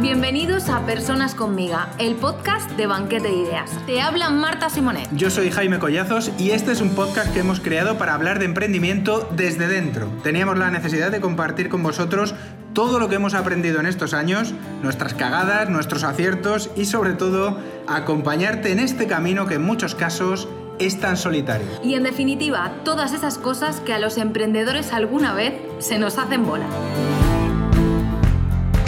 [0.00, 3.70] bienvenidos a Personas conmigo, el podcast de Banquete de Ideas.
[3.86, 5.08] Te habla Marta Simonet.
[5.12, 8.46] Yo soy Jaime Collazos y este es un podcast que hemos creado para hablar de
[8.46, 10.08] emprendimiento desde dentro.
[10.22, 12.34] Teníamos la necesidad de compartir con vosotros
[12.72, 17.58] todo lo que hemos aprendido en estos años, nuestras cagadas, nuestros aciertos y sobre todo
[17.86, 20.48] acompañarte en este camino que en muchos casos
[20.78, 21.66] es tan solitario.
[21.84, 26.46] Y en definitiva, todas esas cosas que a los emprendedores alguna vez se nos hacen
[26.46, 26.66] bola.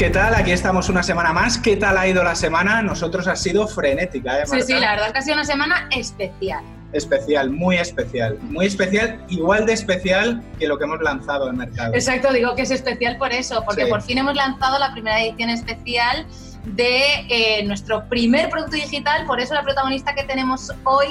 [0.02, 0.34] ¿Qué tal?
[0.34, 1.58] Aquí estamos una semana más.
[1.58, 2.82] ¿Qué tal ha ido la semana?
[2.82, 5.88] Nosotros ha sido frenética, ¿eh, Sí, sí, la verdad es que ha sido una semana
[5.92, 6.64] especial.
[6.92, 8.36] Especial, muy especial.
[8.40, 11.94] Muy especial, igual de especial que lo que hemos lanzado al mercado.
[11.94, 13.90] Exacto, digo que es especial por eso, porque Sí.
[13.90, 16.26] por fin hemos lanzado la primera edición especial
[16.64, 21.06] de eh, nuestro primer producto digital, por eso la protagonista que tenemos hoy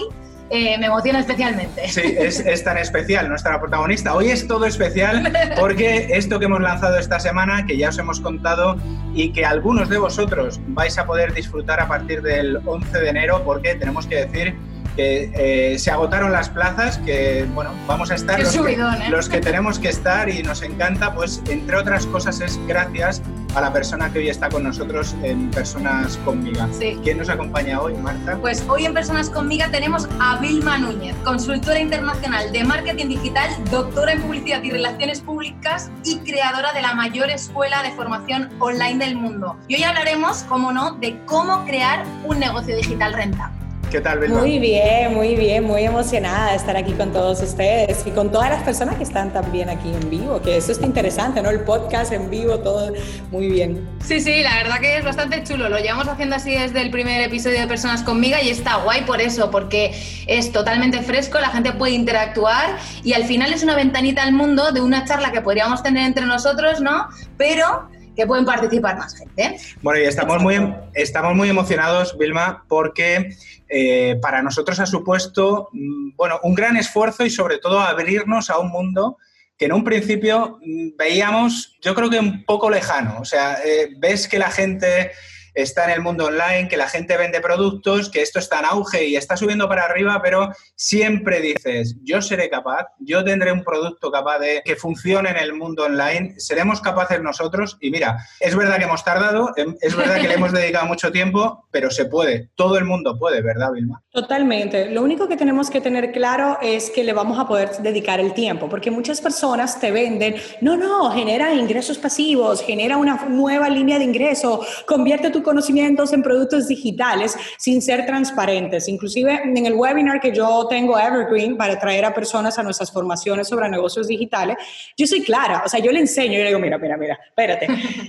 [0.52, 1.88] eh, me emociona especialmente.
[1.88, 4.14] Sí, es, es tan especial nuestra protagonista.
[4.14, 8.20] Hoy es todo especial porque esto que hemos lanzado esta semana, que ya os hemos
[8.20, 8.76] contado
[9.14, 13.42] y que algunos de vosotros vais a poder disfrutar a partir del 11 de enero,
[13.45, 14.56] porque tenemos que decir
[14.95, 18.78] que eh, se agotaron las plazas, que bueno, vamos a estar que, ¿eh?
[19.09, 23.22] los que tenemos que estar y nos encanta, pues entre otras cosas es gracias
[23.56, 26.66] a la persona que hoy está con nosotros en Personas conmigo.
[26.72, 26.97] Sí.
[27.03, 28.38] ¿Quién nos acompaña hoy, Marta?
[28.39, 34.14] Pues hoy en Personas conmigo tenemos a Vilma Núñez, consultora internacional de marketing digital, doctora
[34.14, 39.16] en publicidad y relaciones públicas y creadora de la mayor escuela de formación online del
[39.16, 39.58] mundo.
[39.67, 43.61] Y hoy hablaremos, como no, de cómo crear un negocio digital rentable.
[43.92, 44.25] ¿Qué tal?
[44.30, 48.50] Muy bien, muy bien, muy emocionada de estar aquí con todos ustedes y con todas
[48.50, 51.50] las personas que están también aquí en vivo, que eso está interesante, ¿no?
[51.50, 52.94] El podcast en vivo, todo
[53.31, 53.86] muy bien.
[54.02, 55.67] Sí, sí, la verdad que es bastante chulo.
[55.67, 59.19] Lo llevamos haciendo así desde el primer episodio de Personas conmigo y está guay por
[59.19, 59.94] eso, porque
[60.25, 64.72] es totalmente fresco, la gente puede interactuar y al final es una ventanita al mundo
[64.72, 67.09] de una charla que podríamos tener entre nosotros, ¿no?
[67.36, 69.58] Pero que pueden participar más gente.
[69.81, 73.36] Bueno, y estamos muy, estamos muy emocionados, Vilma, porque
[73.70, 78.59] eh, para nosotros ha supuesto mm, bueno, un gran esfuerzo y sobre todo abrirnos a
[78.59, 79.18] un mundo
[79.58, 83.19] que en un principio mm, veíamos, yo creo que un poco lejano.
[83.19, 85.12] O sea, eh, ves que la gente
[85.53, 89.06] está en el mundo online, que la gente vende productos, que esto está en auge
[89.06, 94.11] y está subiendo para arriba, pero siempre dices, yo seré capaz, yo tendré un producto
[94.11, 98.78] capaz de que funcione en el mundo online, seremos capaces nosotros y mira, es verdad
[98.78, 102.50] que hemos tardado, em, es verdad que le hemos dedicado mucho tiempo, pero se puede,
[102.56, 104.03] todo el mundo puede, ¿verdad, Vilma?
[104.13, 104.89] Totalmente.
[104.89, 108.33] Lo único que tenemos que tener claro es que le vamos a poder dedicar el
[108.33, 113.99] tiempo, porque muchas personas te venden, no, no, genera ingresos pasivos, genera una nueva línea
[113.99, 118.89] de ingreso, convierte tus conocimientos en productos digitales sin ser transparentes.
[118.89, 123.47] Inclusive en el webinar que yo tengo Evergreen para traer a personas a nuestras formaciones
[123.47, 124.57] sobre negocios digitales,
[124.97, 127.66] yo soy clara, o sea, yo le enseño, yo le digo, mira, mira, mira, espérate,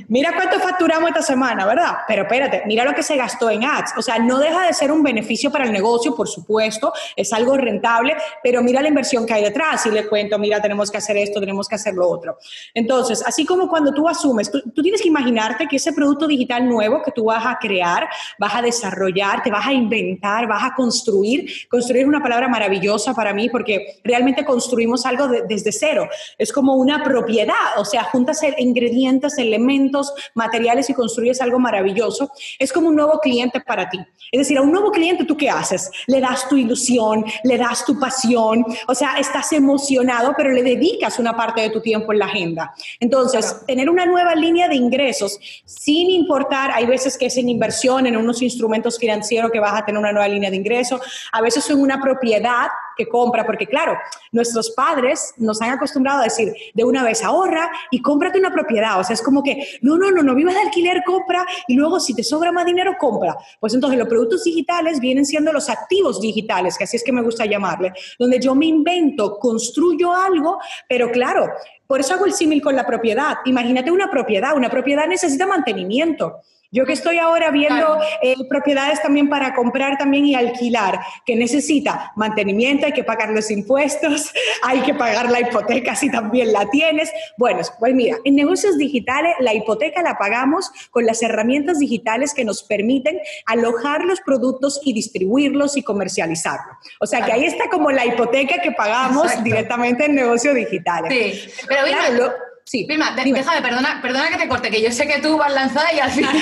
[0.08, 1.98] mira cuánto facturamos esta semana, ¿verdad?
[2.08, 4.90] Pero espérate, mira lo que se gastó en ads, o sea, no deja de ser
[4.90, 9.34] un beneficio para el negocio, por supuesto, es algo rentable, pero mira la inversión que
[9.34, 12.38] hay detrás y le cuento, mira, tenemos que hacer esto, tenemos que hacer lo otro.
[12.74, 16.68] Entonces, así como cuando tú asumes, tú, tú tienes que imaginarte que ese producto digital
[16.68, 18.08] nuevo que tú vas a crear,
[18.38, 21.50] vas a desarrollar, te vas a inventar, vas a construir.
[21.68, 26.08] Construir es una palabra maravillosa para mí porque realmente construimos algo de- desde cero.
[26.38, 32.30] Es como una propiedad, o sea, juntas el- ingredientes, elementos, materiales y construyes algo maravilloso.
[32.58, 33.98] Es como un nuevo cliente para ti.
[34.30, 35.81] Es decir, a un nuevo cliente, ¿tú qué haces?
[36.06, 41.18] Le das tu ilusión, le das tu pasión, o sea, estás emocionado, pero le dedicas
[41.18, 42.74] una parte de tu tiempo en la agenda.
[43.00, 48.06] Entonces, tener una nueva línea de ingresos, sin importar, hay veces que es en inversión,
[48.06, 51.00] en unos instrumentos financieros que vas a tener una nueva línea de ingresos,
[51.32, 53.96] a veces en una propiedad que compra, porque claro,
[54.30, 58.98] nuestros padres nos han acostumbrado a decir, de una vez ahorra y cómprate una propiedad,
[59.00, 62.00] o sea, es como que, no, no, no, no vivas de alquiler, compra y luego
[62.00, 63.36] si te sobra más dinero, compra.
[63.60, 67.22] Pues entonces los productos digitales vienen siendo los activos digitales, que así es que me
[67.22, 70.58] gusta llamarle, donde yo me invento, construyo algo,
[70.88, 71.48] pero claro,
[71.86, 73.36] por eso hago el símil con la propiedad.
[73.44, 76.40] Imagínate una propiedad, una propiedad necesita mantenimiento.
[76.74, 82.12] Yo que estoy ahora viendo eh, propiedades también para comprar también y alquilar, que necesita
[82.16, 84.32] mantenimiento, hay que pagar los impuestos,
[84.62, 87.12] hay que pagar la hipoteca si también la tienes.
[87.36, 92.44] Bueno, pues mira, en negocios digitales la hipoteca la pagamos con las herramientas digitales que
[92.44, 96.76] nos permiten alojar los productos y distribuirlos y comercializarlos.
[97.00, 99.44] O sea que ahí está como la hipoteca que pagamos Exacto.
[99.44, 101.12] directamente en negocios digitales.
[101.12, 102.32] Sí, pero Vilma, Claro,
[102.72, 103.40] Sí, Vilma, dime.
[103.40, 106.10] déjame, perdona, perdona que te corte, que yo sé que tú vas lanzada y al
[106.18, 106.32] final,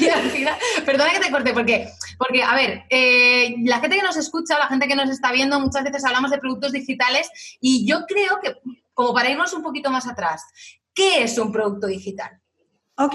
[0.00, 0.56] y al final
[0.86, 4.68] perdona que te corte, porque, porque a ver, eh, la gente que nos escucha, la
[4.68, 7.28] gente que nos está viendo, muchas veces hablamos de productos digitales
[7.60, 8.54] y yo creo que,
[8.94, 10.44] como para irnos un poquito más atrás,
[10.94, 12.41] ¿qué es un producto digital?
[12.98, 13.14] Ok,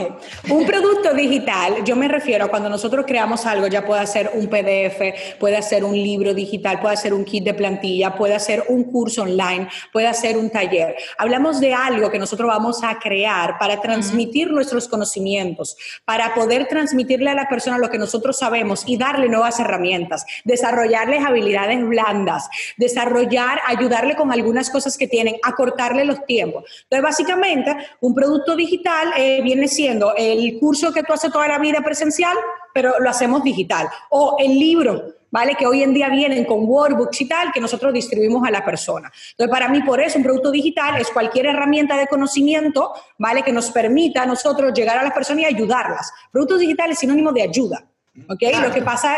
[0.50, 4.48] un producto digital, yo me refiero a cuando nosotros creamos algo, ya puede ser un
[4.48, 8.86] PDF, puede ser un libro digital, puede ser un kit de plantilla, puede ser un
[8.86, 10.96] curso online, puede ser un taller.
[11.20, 17.30] Hablamos de algo que nosotros vamos a crear para transmitir nuestros conocimientos, para poder transmitirle
[17.30, 23.60] a la persona lo que nosotros sabemos y darle nuevas herramientas, desarrollarles habilidades blandas, desarrollar,
[23.68, 26.64] ayudarle con algunas cosas que tienen, acortarle los tiempos.
[26.90, 31.60] Entonces, básicamente, un producto digital eh, viene siendo el curso que tú haces toda la
[31.60, 32.36] vida presencial,
[32.74, 33.90] pero lo hacemos digital.
[34.10, 35.56] O el libro, ¿vale?
[35.56, 39.12] Que hoy en día vienen con workbooks y tal, que nosotros distribuimos a la persona.
[39.32, 43.44] Entonces, para mí, por eso, un producto digital es cualquier herramienta de conocimiento, ¿vale?
[43.44, 46.12] Que nos permita a nosotros llegar a las personas y ayudarlas.
[46.32, 47.86] Productos digitales es sinónimo de ayuda,
[48.30, 48.44] ¿ok?
[48.62, 49.18] Lo que pasa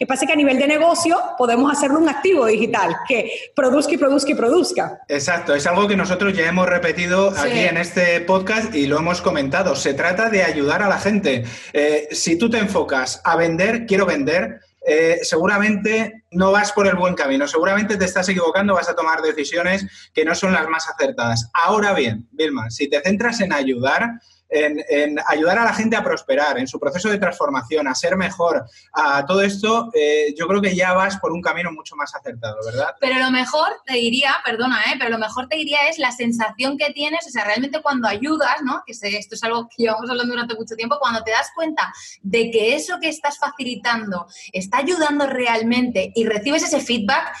[0.00, 3.98] que pasa que a nivel de negocio podemos hacerlo un activo digital que produzca y
[3.98, 5.00] produzca y produzca.
[5.06, 9.20] Exacto, es algo que nosotros ya hemos repetido aquí en este podcast y lo hemos
[9.20, 9.76] comentado.
[9.76, 11.44] Se trata de ayudar a la gente.
[11.74, 16.94] Eh, si tú te enfocas a vender, quiero vender, eh, seguramente no vas por el
[16.94, 20.88] buen camino, seguramente te estás equivocando, vas a tomar decisiones que no son las más
[20.88, 21.50] acertadas.
[21.52, 24.12] Ahora bien, Vilma, si te centras en ayudar,
[24.50, 28.64] en, ayudar a la gente a prosperar, en su proceso de transformación, a ser mejor,
[28.92, 32.56] a todo esto, eh, yo creo que ya vas por un camino mucho más acertado,
[32.64, 32.94] ¿verdad?
[33.00, 34.96] Pero lo mejor te diría, perdona, ¿eh?
[34.98, 38.56] pero lo mejor te diría es la sensación que tienes, o sea, realmente cuando ayudas,
[38.64, 38.82] ¿no?
[38.86, 41.92] Que esto es algo que llevamos hablando durante mucho tiempo, cuando te das cuenta
[42.22, 47.32] de que eso que estás facilitando está ayudando realmente y recibes ese feedback,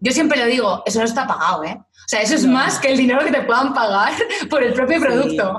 [0.00, 1.76] yo siempre lo digo, eso no está pagado, ¿eh?
[1.78, 4.12] O sea, eso es más que el dinero que te puedan pagar
[4.50, 5.58] por el propio producto.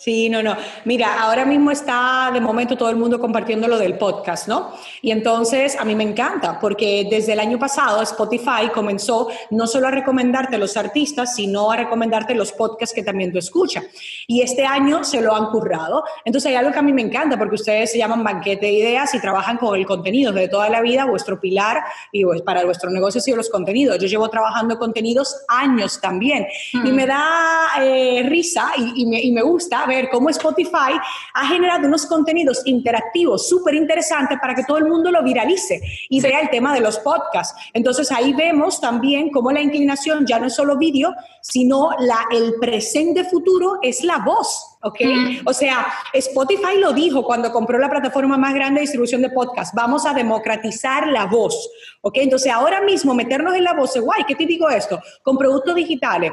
[0.00, 0.56] Sí, no, no.
[0.86, 4.72] Mira, ahora mismo está de momento todo el mundo compartiendo lo del podcast, ¿no?
[5.02, 9.88] Y entonces a mí me encanta porque desde el año pasado Spotify comenzó no solo
[9.88, 13.84] a recomendarte los artistas, sino a recomendarte los podcasts que también tú escuchas.
[14.26, 16.02] Y este año se lo han currado.
[16.24, 19.14] Entonces hay algo que a mí me encanta porque ustedes se llaman banquete de ideas
[19.14, 21.76] y trabajan con el contenido de toda la vida, vuestro pilar
[22.10, 23.98] y pues, para vuestro negocio y los contenidos.
[23.98, 29.42] Yo llevo trabajando contenidos años también y me da eh, risa y, me, y me
[29.42, 30.92] gusta ver cómo Spotify
[31.34, 36.20] ha generado unos contenidos interactivos súper interesantes para que todo el mundo lo viralice y
[36.20, 37.54] vea el tema de los podcasts.
[37.72, 42.54] Entonces ahí vemos también cómo la inclinación ya no es solo vídeo, sino la, el
[42.60, 44.78] presente futuro es la voz.
[44.82, 45.00] ¿ok?
[45.44, 49.74] O sea, Spotify lo dijo cuando compró la plataforma más grande de distribución de podcast,
[49.74, 51.70] vamos a democratizar la voz,
[52.00, 52.18] ¿ok?
[52.18, 55.00] Entonces ahora mismo meternos en la voz, guay, ¿qué te digo esto?
[55.22, 56.32] Con productos digitales,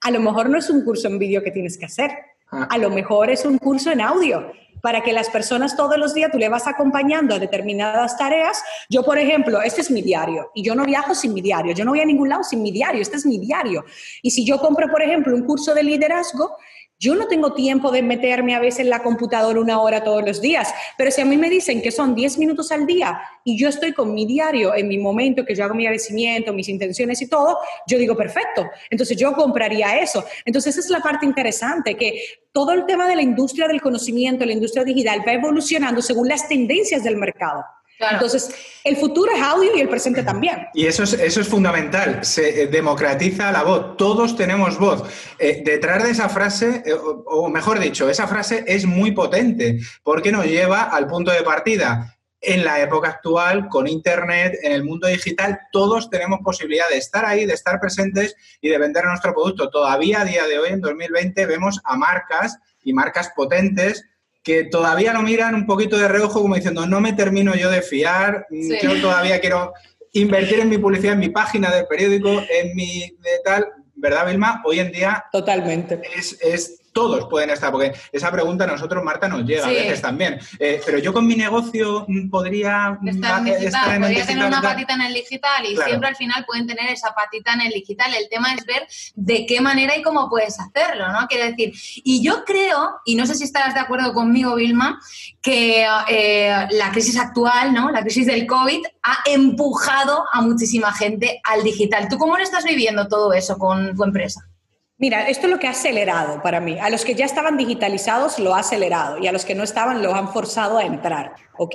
[0.00, 2.10] a lo mejor no es un curso en vídeo que tienes que hacer,
[2.50, 2.68] Ah.
[2.70, 6.30] A lo mejor es un curso en audio para que las personas todos los días
[6.30, 8.62] tú le vas acompañando a determinadas tareas.
[8.88, 11.84] Yo, por ejemplo, este es mi diario y yo no viajo sin mi diario, yo
[11.84, 13.84] no voy a ningún lado sin mi diario, este es mi diario.
[14.22, 16.56] Y si yo compro, por ejemplo, un curso de liderazgo,
[16.98, 20.40] yo no tengo tiempo de meterme a veces en la computadora una hora todos los
[20.40, 23.68] días, pero si a mí me dicen que son 10 minutos al día y yo
[23.68, 27.28] estoy con mi diario en mi momento, que yo hago mi agradecimiento, mis intenciones y
[27.28, 30.24] todo, yo digo, perfecto, entonces yo compraría eso.
[30.44, 32.20] Entonces esa es la parte interesante, que
[32.52, 36.48] todo el tema de la industria del conocimiento, la industria digital va evolucionando según las
[36.48, 37.64] tendencias del mercado.
[37.98, 38.54] Entonces,
[38.84, 40.68] el futuro es audio y el presente también.
[40.72, 45.02] Y eso es, eso es fundamental, se eh, democratiza la voz, todos tenemos voz.
[45.38, 50.30] Eh, detrás de esa frase, eh, o, mejor dicho, esa frase es muy potente porque
[50.30, 52.14] nos lleva al punto de partida.
[52.40, 57.24] En la época actual, con Internet, en el mundo digital, todos tenemos posibilidad de estar
[57.24, 59.70] ahí, de estar presentes y de vender nuestro producto.
[59.70, 64.04] Todavía a día de hoy, en 2020, vemos a marcas y marcas potentes
[64.48, 67.82] que todavía lo miran un poquito de reojo como diciendo, no me termino yo de
[67.82, 69.74] fiar, mm, yo todavía quiero
[70.12, 74.62] invertir en mi publicidad, en mi página del periódico, en mi de tal, ¿verdad, Vilma?
[74.64, 75.22] Hoy en día...
[75.30, 76.00] Totalmente.
[76.16, 80.02] Es, es todos pueden estar, porque esa pregunta a nosotros, Marta, nos llega a veces
[80.02, 80.40] también.
[80.58, 84.60] Eh, pero yo con mi negocio mm, podría mm, estar en digital, podría tener una
[84.60, 88.12] patita en el digital y siempre al final pueden tener esa patita en el digital.
[88.14, 91.28] El tema es ver de qué manera y cómo puedes hacerlo, ¿no?
[91.28, 95.00] Quiero decir, y yo creo, y no sé si estarás de acuerdo conmigo, Vilma,
[95.40, 97.90] que eh, la crisis actual, ¿no?
[97.90, 102.08] La crisis del COVID ha empujado a muchísima gente al digital.
[102.08, 104.47] ¿Tú cómo lo estás viviendo todo eso con tu empresa?
[105.00, 106.76] Mira, esto es lo que ha acelerado para mí.
[106.80, 110.02] A los que ya estaban digitalizados lo ha acelerado y a los que no estaban
[110.02, 111.74] lo han forzado a entrar, ¿ok?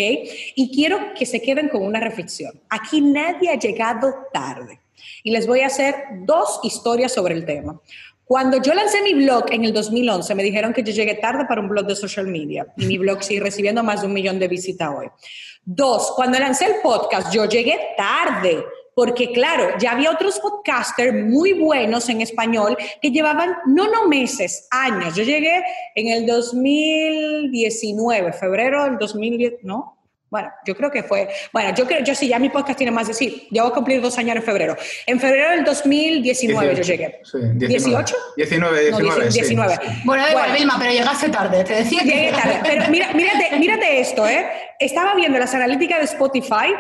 [0.56, 2.62] Y quiero que se queden con una reflexión.
[2.70, 4.82] Aquí nadie ha llegado tarde.
[5.24, 7.80] Y les voy a hacer dos historias sobre el tema.
[8.25, 11.62] Cuando yo lancé mi blog en el 2011, me dijeron que yo llegué tarde para
[11.62, 14.50] un blog de social media y mi blog sigue recibiendo más de un millón de
[14.50, 15.08] visitas hoy.
[15.63, 18.63] Dos, cuando lancé el podcast, yo llegué tarde
[18.96, 24.68] porque claro, ya había otros podcasters muy buenos en español que llevaban no no meses,
[24.72, 25.16] años.
[25.16, 25.64] Yo llegué
[25.96, 29.94] en el 2019, febrero del 2010, ¿no?
[30.34, 33.08] Bueno, yo creo que fue, bueno, yo creo, yo sí, ya mi podcast tiene más
[33.08, 34.76] de sí, yo voy a cumplir dos años en febrero.
[35.06, 37.22] En febrero del 2019 yo llegué.
[37.24, 38.16] Sí, 18.
[38.38, 39.30] 19, 19.
[39.30, 39.80] 19.
[40.06, 42.10] Bueno, da igual, Vilma, pero llegaste tarde, te decía que...
[42.10, 44.48] Llegué tarde, pero mira, mírate, mírate esto, ¿eh?
[44.80, 46.74] Estaba viendo las analíticas de Spotify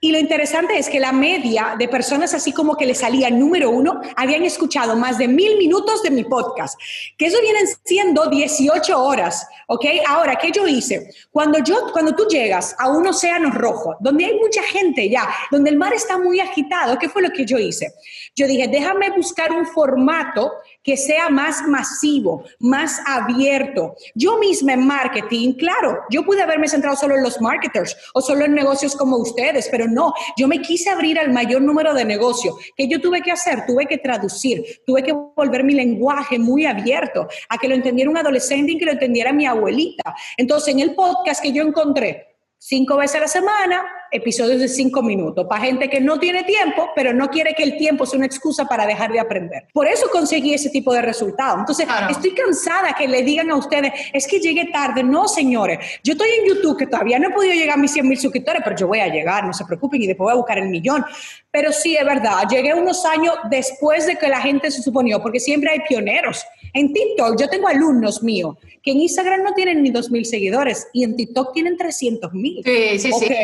[0.00, 3.70] y lo interesante es que la media de personas así como que le salía número
[3.70, 6.78] uno habían escuchado más de mil minutos de mi podcast,
[7.16, 9.84] que eso vienen siendo 18 horas, ¿ok?
[10.06, 11.10] Ahora, ¿qué yo hice?
[11.30, 15.70] Cuando, yo, cuando tú llegas a un océano rojo, donde hay mucha gente ya, donde
[15.70, 17.94] el mar está muy agitado, ¿qué fue lo que yo hice?
[18.34, 20.52] Yo dije, déjame buscar un formato
[20.86, 23.96] que sea más masivo, más abierto.
[24.14, 28.44] Yo misma en marketing, claro, yo pude haberme centrado solo en los marketers o solo
[28.44, 32.54] en negocios como ustedes, pero no, yo me quise abrir al mayor número de negocios.
[32.76, 33.66] ¿Qué yo tuve que hacer?
[33.66, 38.18] Tuve que traducir, tuve que volver mi lenguaje muy abierto, a que lo entendiera un
[38.18, 40.14] adolescente y que lo entendiera mi abuelita.
[40.36, 45.02] Entonces, en el podcast que yo encontré, cinco veces a la semana, episodios de cinco
[45.02, 48.26] minutos, para gente que no tiene tiempo, pero no quiere que el tiempo sea una
[48.26, 49.66] excusa para dejar de aprender.
[49.72, 51.58] Por eso conseguí ese tipo de resultados.
[51.60, 55.02] Entonces, estoy cansada que le digan a ustedes, es que llegué tarde.
[55.02, 58.08] No, señores, yo estoy en YouTube, que todavía no he podido llegar a mis 100
[58.08, 60.58] mil suscriptores, pero yo voy a llegar, no se preocupen, y después voy a buscar
[60.58, 61.04] el millón.
[61.50, 65.40] Pero sí, es verdad, llegué unos años después de que la gente se suponió, porque
[65.40, 66.44] siempre hay pioneros.
[66.76, 71.04] En TikTok, yo tengo alumnos míos que en Instagram no tienen ni 2.000 seguidores y
[71.04, 72.62] en TikTok tienen 300.000.
[72.62, 73.34] Sí, sí, sí.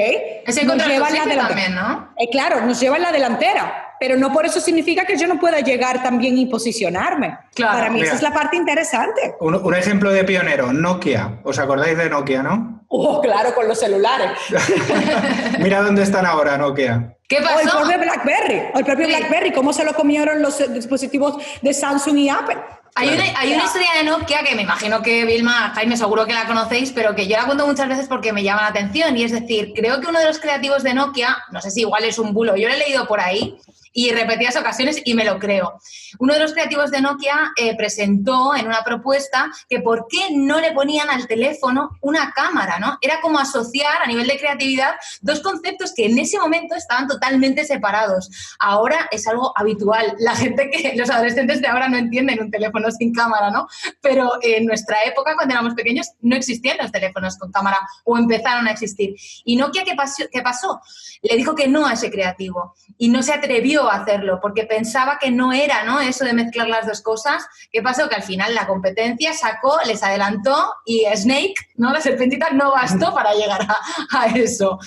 [0.46, 2.10] Ese nos llevan la También, ¿no?
[2.18, 5.40] Eh, claro, nos lleva en la delantera, pero no por eso significa que yo no
[5.40, 7.38] pueda llegar también y posicionarme.
[7.54, 9.34] Claro, Para mí esa es la parte interesante.
[9.40, 11.40] Un, un, ejemplo de pionero, Nokia.
[11.42, 12.84] ¿Os acordáis de Nokia, no?
[12.88, 14.30] Oh, claro, con los celulares.
[15.58, 17.16] Mira dónde están ahora Nokia.
[17.26, 17.56] ¿Qué pasó?
[17.56, 21.72] O el propio BlackBerry, o el propio BlackBerry, cómo se lo comieron los dispositivos de
[21.72, 22.58] Samsung y Apple.
[22.94, 26.34] Hay, una, hay una, historia de Nokia que me imagino que Vilma, Jaime, seguro que
[26.34, 29.16] la conocéis, pero que yo la cuento muchas veces porque me llama la atención.
[29.16, 32.04] Y es decir, creo que uno de los creativos de Nokia, no sé si igual
[32.04, 33.56] es un bulo, yo lo he leído por ahí,
[33.92, 35.80] y repetidas ocasiones y me lo creo.
[36.18, 40.61] Uno de los creativos de Nokia eh, presentó en una propuesta que por qué no
[40.61, 42.99] le ponían al teléfono una cámara, ¿no?
[43.00, 47.64] Era como asociar a nivel de creatividad dos conceptos que en ese momento estaban totalmente
[47.64, 48.30] separados.
[48.58, 50.14] Ahora es algo habitual.
[50.18, 53.66] La gente que, los adolescentes de ahora no entienden un teléfono sin cámara, ¿no?
[54.00, 58.66] Pero en nuestra época, cuando éramos pequeños, no existían los teléfonos con cámara o empezaron
[58.66, 59.14] a existir.
[59.44, 60.25] ¿Y Nokia qué pasó?
[60.30, 60.80] qué pasó?
[61.22, 65.30] Le dijo que no a ese creativo y no se atrevió hacerlo porque pensaba que
[65.30, 66.00] no era, ¿no?
[66.00, 67.46] Eso de mezclar las dos cosas.
[67.70, 68.08] ¿Qué pasó?
[68.08, 71.92] Que al final la competencia sacó, les adelantó y Snake, ¿no?
[71.92, 73.66] La serpentita no bastó para llegar
[74.10, 74.78] a, eso.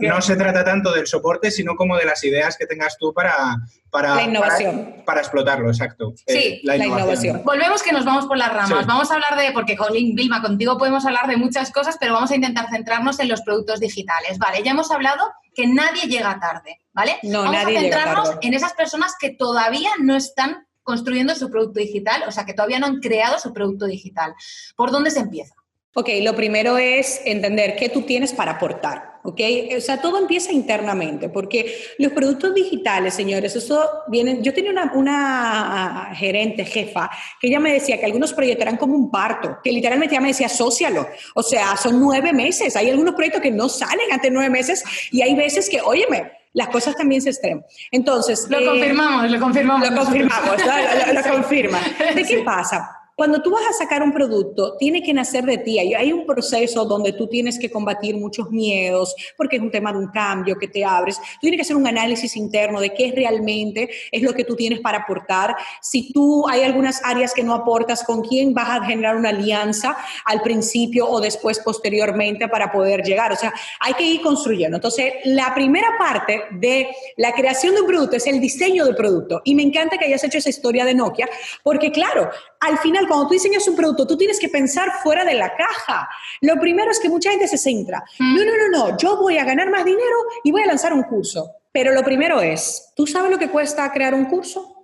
[0.00, 3.56] no, se trata tanto del soporte, sino como de las ideas que tengas tú para,
[3.96, 5.02] para, la innovación.
[5.06, 6.12] Para, explotarlo, exacto.
[6.26, 7.40] Eh, sí, la, innovación.
[7.44, 8.86] Volvemos que nos vamos por las ramas.
[8.86, 12.30] Vamos a hablar de, porque con Vilma, contigo podemos hablar de muchas cosas, pero vamos
[12.30, 14.38] a intentar centrarnos en los productos digitales.
[14.38, 17.18] Vale, ya hemos hablado que nadie llega tarde, ¿vale?
[17.22, 22.24] No, vamos a centrarnos en esas personas que todavía no están construyendo su producto digital,
[22.28, 24.34] o sea, que todavía no han creado su producto digital.
[24.76, 25.54] ¿Por dónde se empieza?
[25.94, 29.15] Ok, lo primero es entender qué tú tienes para aportar.
[29.26, 29.40] ¿Ok?
[29.76, 34.92] O sea, todo empieza internamente, porque los productos digitales, señores, eso viene, yo tenía una,
[34.94, 39.72] una, gerente, jefa, que ella me decía que algunos proyectos eran como un parto, que
[39.72, 43.68] literalmente ella me decía, asócialo, o sea, son nueve meses, hay algunos proyectos que no
[43.68, 47.64] salen antes de nueve meses y hay veces que, óyeme, las cosas también se extreman.
[47.90, 48.46] Entonces...
[48.48, 49.90] Lo confirmamos, lo confirmamos.
[49.90, 51.80] Lo confirmamos, lo, lo, confirma.
[52.14, 52.95] ¿De qué pasa?
[53.16, 55.78] Cuando tú vas a sacar un producto, tiene que nacer de ti.
[55.78, 59.98] Hay un proceso donde tú tienes que combatir muchos miedos, porque es un tema de
[59.98, 61.16] un cambio que te abres.
[61.16, 64.80] Tú tienes que hacer un análisis interno de qué realmente es lo que tú tienes
[64.80, 65.56] para aportar.
[65.80, 69.96] Si tú hay algunas áreas que no aportas, con quién vas a generar una alianza
[70.26, 73.32] al principio o después posteriormente para poder llegar.
[73.32, 74.76] O sea, hay que ir construyendo.
[74.76, 79.40] Entonces, la primera parte de la creación de un producto es el diseño del producto.
[79.42, 81.30] Y me encanta que hayas hecho esa historia de Nokia,
[81.62, 82.28] porque claro,
[82.60, 86.08] al final, cuando tú diseñas un producto, tú tienes que pensar fuera de la caja.
[86.40, 88.02] Lo primero es que mucha gente se centra.
[88.18, 88.36] Mm.
[88.36, 91.02] No, no, no, no, yo voy a ganar más dinero y voy a lanzar un
[91.04, 91.56] curso.
[91.72, 94.75] Pero lo primero es, ¿tú sabes lo que cuesta crear un curso?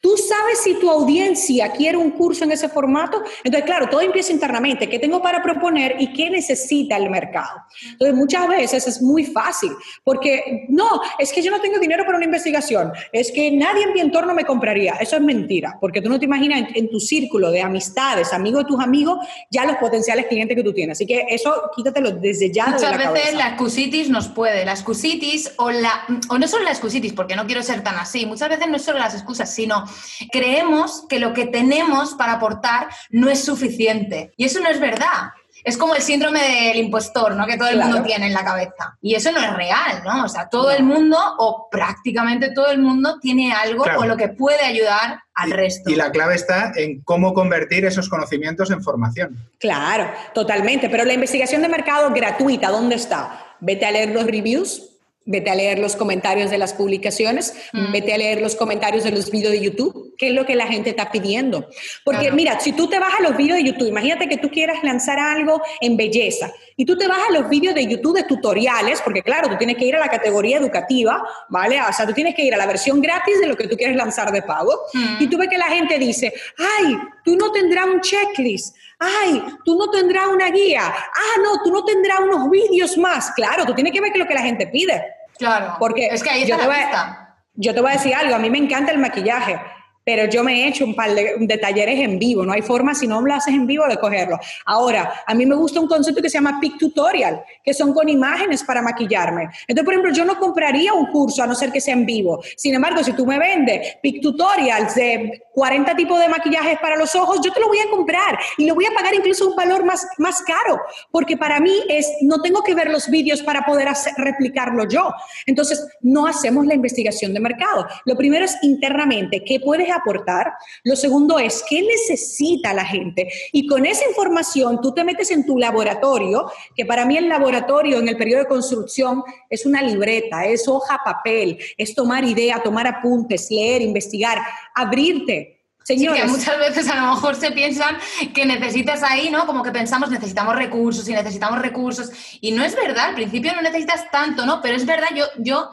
[0.00, 3.20] Tú sabes si tu audiencia quiere un curso en ese formato.
[3.42, 4.88] Entonces, claro, todo empieza internamente.
[4.88, 7.64] ¿Qué tengo para proponer y qué necesita el mercado?
[7.92, 9.72] Entonces, muchas veces es muy fácil,
[10.04, 10.88] porque no,
[11.18, 14.34] es que yo no tengo dinero para una investigación, es que nadie en mi entorno
[14.34, 14.94] me compraría.
[15.00, 18.68] Eso es mentira, porque tú no te imaginas en, tu círculo de amistades, amigos de
[18.68, 19.18] tus amigos,
[19.50, 20.96] ya los potenciales clientes que tú tienes.
[20.96, 22.66] Así que eso quítatelo desde ya.
[22.66, 26.64] Muchas de la veces la excusitis nos puede, la excusitis o, la, o no solo
[26.64, 29.52] la excusitis, porque no quiero ser tan así, muchas veces no es solo las excusas,
[29.52, 29.87] sino
[30.32, 34.32] creemos que lo que tenemos para aportar no es suficiente.
[34.36, 35.32] Y eso no es verdad.
[35.64, 37.46] Es como el síndrome del impostor, ¿no?
[37.46, 38.96] Que todo el mundo tiene en la cabeza.
[39.02, 40.24] Y eso no es real, ¿no?
[40.24, 44.28] O sea, todo el mundo, o prácticamente todo el mundo, tiene algo con lo que
[44.28, 45.90] puede ayudar al resto.
[45.90, 49.36] Y la clave está en cómo convertir esos conocimientos en formación.
[49.58, 50.88] Claro, totalmente.
[50.88, 53.56] Pero la investigación de mercado gratuita, ¿dónde está?
[53.60, 54.87] Vete a leer los reviews,
[55.28, 57.92] vete a leer los comentarios de las publicaciones, mm.
[57.92, 60.66] vete a leer los comentarios de los vídeos de YouTube, qué es lo que la
[60.66, 61.68] gente está pidiendo.
[62.02, 64.82] Porque mira, si tú te vas a los vídeos de YouTube, imagínate que tú quieras
[64.82, 69.02] lanzar algo en belleza y tú te vas a los vídeos de YouTube de tutoriales,
[69.02, 71.78] porque claro, tú tienes que ir a la categoría educativa, ¿vale?
[71.82, 73.96] O sea, tú tienes que ir a la versión gratis de lo que tú quieres
[73.96, 75.22] lanzar de pago mm.
[75.22, 79.76] y tú ves que la gente dice, ay, tú no tendrás un checklist, ay, tú
[79.76, 83.30] no tendrás una guía, ah, no, tú no tendrás unos vídeos más.
[83.32, 85.17] Claro, tú tienes que ver qué es lo que la gente pide.
[85.38, 85.76] Claro.
[85.78, 88.58] Porque es que ahí está la Yo te voy a decir algo, a mí me
[88.58, 89.60] encanta el maquillaje
[90.08, 93.06] pero yo me he hecho un par de, talleres en vivo, no hay forma si
[93.06, 94.38] no lo haces en vivo de cogerlo.
[94.64, 98.08] Ahora, a mí me gusta un concepto que se llama Pic Tutorial, que son con
[98.08, 99.50] imágenes para maquillarme.
[99.66, 102.42] Entonces, por ejemplo, yo no compraría un curso a no ser que sea en vivo.
[102.56, 107.14] Sin embargo, si tú me vendes Pic Tutorials de 40 tipos de maquillajes para los
[107.14, 109.84] ojos, yo te lo voy a comprar y lo voy a pagar incluso un valor
[109.84, 113.88] más, más caro, porque para mí es, no tengo que ver los vídeos para poder
[113.88, 115.12] hacer, replicarlo yo.
[115.44, 117.86] Entonces, no hacemos la investigación de mercado.
[118.06, 120.52] Lo primero es internamente, ¿qué puedes aportar.
[120.84, 123.30] Lo segundo es, ¿qué necesita la gente?
[123.52, 127.98] Y con esa información tú te metes en tu laboratorio, que para mí el laboratorio
[127.98, 132.86] en el periodo de construcción es una libreta, es hoja papel, es tomar idea, tomar
[132.86, 134.42] apuntes, leer, investigar,
[134.74, 135.56] abrirte.
[135.84, 136.26] Señores.
[136.26, 137.96] muchas veces a lo mejor se piensan
[138.34, 139.46] que necesitas ahí, ¿no?
[139.46, 142.10] Como que pensamos necesitamos recursos y necesitamos recursos.
[142.42, 144.60] Y no es verdad, al principio no necesitas tanto, ¿no?
[144.60, 145.70] Pero es verdad, yo, yo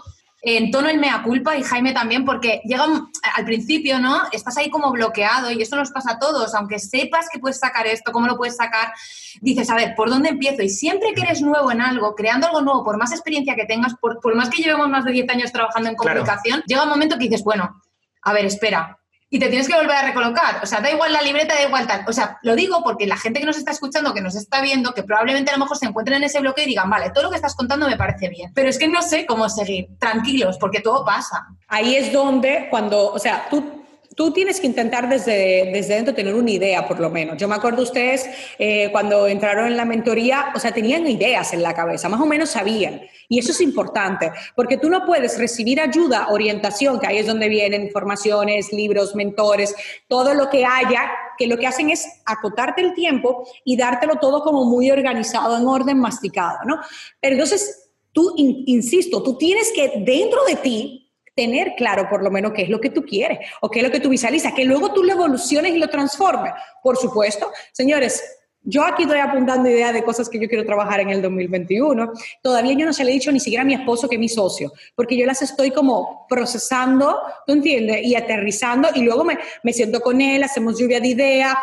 [0.47, 4.21] en tono el mea culpa y Jaime también, porque llega al principio, ¿no?
[4.31, 7.87] Estás ahí como bloqueado y esto nos pasa a todos, aunque sepas que puedes sacar
[7.87, 8.93] esto, cómo lo puedes sacar,
[9.41, 10.61] dices, a ver, ¿por dónde empiezo?
[10.61, 13.95] Y siempre que eres nuevo en algo, creando algo nuevo, por más experiencia que tengas,
[13.95, 17.23] por, más que llevemos más de 10 años trabajando en comunicación, llega un momento que
[17.23, 17.81] dices, bueno,
[18.21, 18.99] a ver, espera,
[19.35, 20.61] y te tienes que volver a recolocar.
[20.63, 22.05] O sea, da igual la libreta, da igual tal.
[22.07, 24.93] O sea, lo digo porque la gente que nos está escuchando, que nos está viendo,
[24.93, 27.29] que probablemente a lo mejor se encuentren en ese bloque y digan, vale, todo lo
[27.31, 29.89] que estás contando me parece bien, pero es que no sé cómo seguir.
[29.99, 31.47] Tranquilos, porque todo pasa.
[31.67, 33.84] Ahí es donde, cuando, o sea, tú
[34.15, 37.35] Tú tienes que intentar desde, desde dentro tener una idea, por lo menos.
[37.37, 38.25] Yo me acuerdo ustedes
[38.57, 42.25] eh, cuando entraron en la mentoría, o sea, tenían ideas en la cabeza, más o
[42.25, 43.01] menos sabían.
[43.27, 47.49] Y eso es importante, porque tú no puedes recibir ayuda, orientación, que ahí es donde
[47.49, 49.75] vienen formaciones, libros, mentores,
[50.07, 54.43] todo lo que haya, que lo que hacen es acotarte el tiempo y dártelo todo
[54.43, 56.79] como muy organizado, en orden, masticado, ¿no?
[57.19, 61.04] Pero entonces, tú, insisto, tú tienes que dentro de ti
[61.35, 63.91] tener claro por lo menos qué es lo que tú quieres o qué es lo
[63.91, 66.53] que tú visualizas, que luego tú lo evoluciones y lo transformes.
[66.81, 68.23] Por supuesto, señores,
[68.65, 72.11] yo aquí estoy apuntando ideas de cosas que yo quiero trabajar en el 2021.
[72.41, 74.27] Todavía yo no se le he dicho ni siquiera a mi esposo que es mi
[74.29, 78.03] socio, porque yo las estoy como procesando, ¿tú entiendes?
[78.03, 81.55] Y aterrizando y luego me, siento con él, hacemos lluvia de ideas,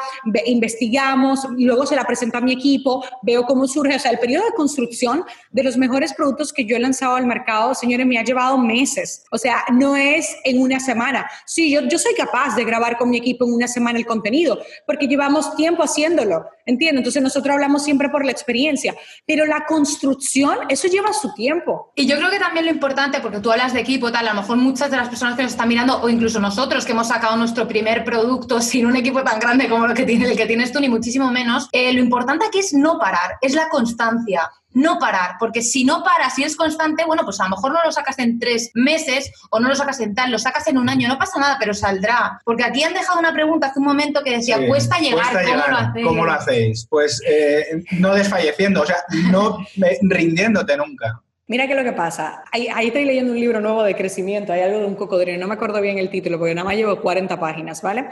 [0.47, 3.97] investigamos, y luego se la presento a mi equipo, veo cómo surge.
[3.97, 7.27] O sea, el periodo de construcción de los mejores productos que yo he lanzado al
[7.27, 9.25] mercado, señores, me ha llevado meses.
[9.33, 11.29] O sea, no es en una semana.
[11.47, 15.07] Sí, yo soy capaz de grabar con mi equipo en una semana el contenido, porque
[15.07, 17.01] llevamos tiempo haciéndolo, ¿entiendes?
[17.01, 18.95] Entonces nosotros hablamos siempre por la experiencia,
[19.27, 21.93] pero la construcción, eso lleva su tiempo.
[21.95, 24.41] Y yo creo que también lo importante, porque tú hablas de equipo, tal, a lo
[24.41, 27.37] mejor muchas de las personas que nos están mirando, o incluso nosotros que hemos sacado
[27.37, 30.73] nuestro primer producto sin un equipo tan grande como lo que tiene, el que tienes
[30.73, 34.99] tú, ni muchísimo menos, eh, lo importante aquí es no parar, es la constancia no
[34.99, 37.93] parar, porque si no paras, si es constante, bueno, pues a lo mejor no lo
[37.93, 41.09] sacas en tres meses o no lo sacas en tal, lo sacas en un año,
[41.09, 42.41] no pasa nada, pero saldrá.
[42.45, 45.77] Porque aquí han dejado una pregunta hace un momento que decía, cuesta, llegar, ¿cómo lo
[45.77, 46.07] hacéis?
[46.07, 46.87] ¿Cómo lo hacéis?
[46.89, 48.97] Pues eh, no desfalleciendo, o sea,
[49.31, 49.59] no
[50.03, 51.21] rindiéndote nunca.
[51.49, 52.45] Mira qué es lo que pasa.
[52.53, 55.49] Ahí, ahí, estoy leyendo un libro nuevo de crecimiento, hay algo de un cocodrilo, no
[55.49, 58.07] me acuerdo bien el título porque nada más llevo 40 páginas, ¿vale?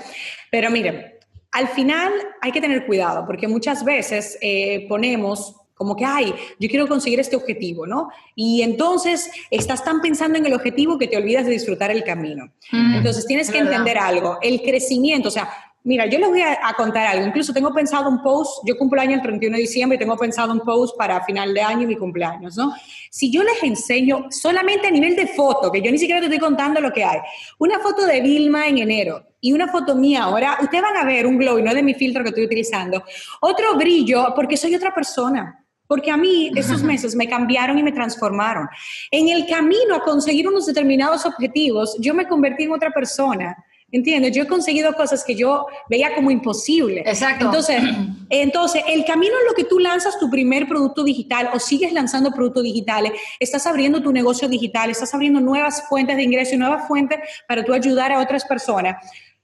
[0.50, 1.14] Pero miren,
[1.52, 6.68] al final hay que tener cuidado porque muchas veces eh, ponemos como que, ay, yo
[6.68, 8.10] quiero conseguir este objetivo, ¿no?
[8.34, 12.52] Y entonces estás tan pensando en el objetivo que te olvidas de disfrutar el camino.
[12.70, 13.78] Mm, entonces tienes que verdad.
[13.78, 15.48] entender algo, el crecimiento, o sea,
[15.82, 19.00] mira, yo les voy a, a contar algo, incluso tengo pensado un post, yo cumplo
[19.00, 21.86] año el 31 de diciembre y tengo pensado un post para final de año y
[21.86, 22.74] mi cumpleaños, ¿no?
[23.10, 26.40] Si yo les enseño solamente a nivel de foto, que yo ni siquiera te estoy
[26.40, 27.20] contando lo que hay,
[27.58, 31.26] una foto de Vilma en enero y una foto mía ahora, ustedes van a ver
[31.26, 33.02] un glow y no de mi filtro que estoy utilizando,
[33.40, 35.56] otro brillo porque soy otra persona.
[35.90, 38.68] Porque a mí esos meses me cambiaron y me transformaron.
[39.10, 43.56] En el camino a conseguir unos determinados objetivos, yo me convertí en otra persona.
[43.90, 44.36] ¿Entiendes?
[44.36, 47.00] Yo he conseguido cosas que yo veía como imposible.
[47.00, 47.46] Exacto.
[47.46, 47.82] Entonces,
[48.30, 52.30] entonces, el camino en lo que tú lanzas tu primer producto digital o sigues lanzando
[52.30, 56.86] productos digitales, estás abriendo tu negocio digital, estás abriendo nuevas fuentes de ingreso y nuevas
[56.86, 58.94] fuentes para tú ayudar a otras personas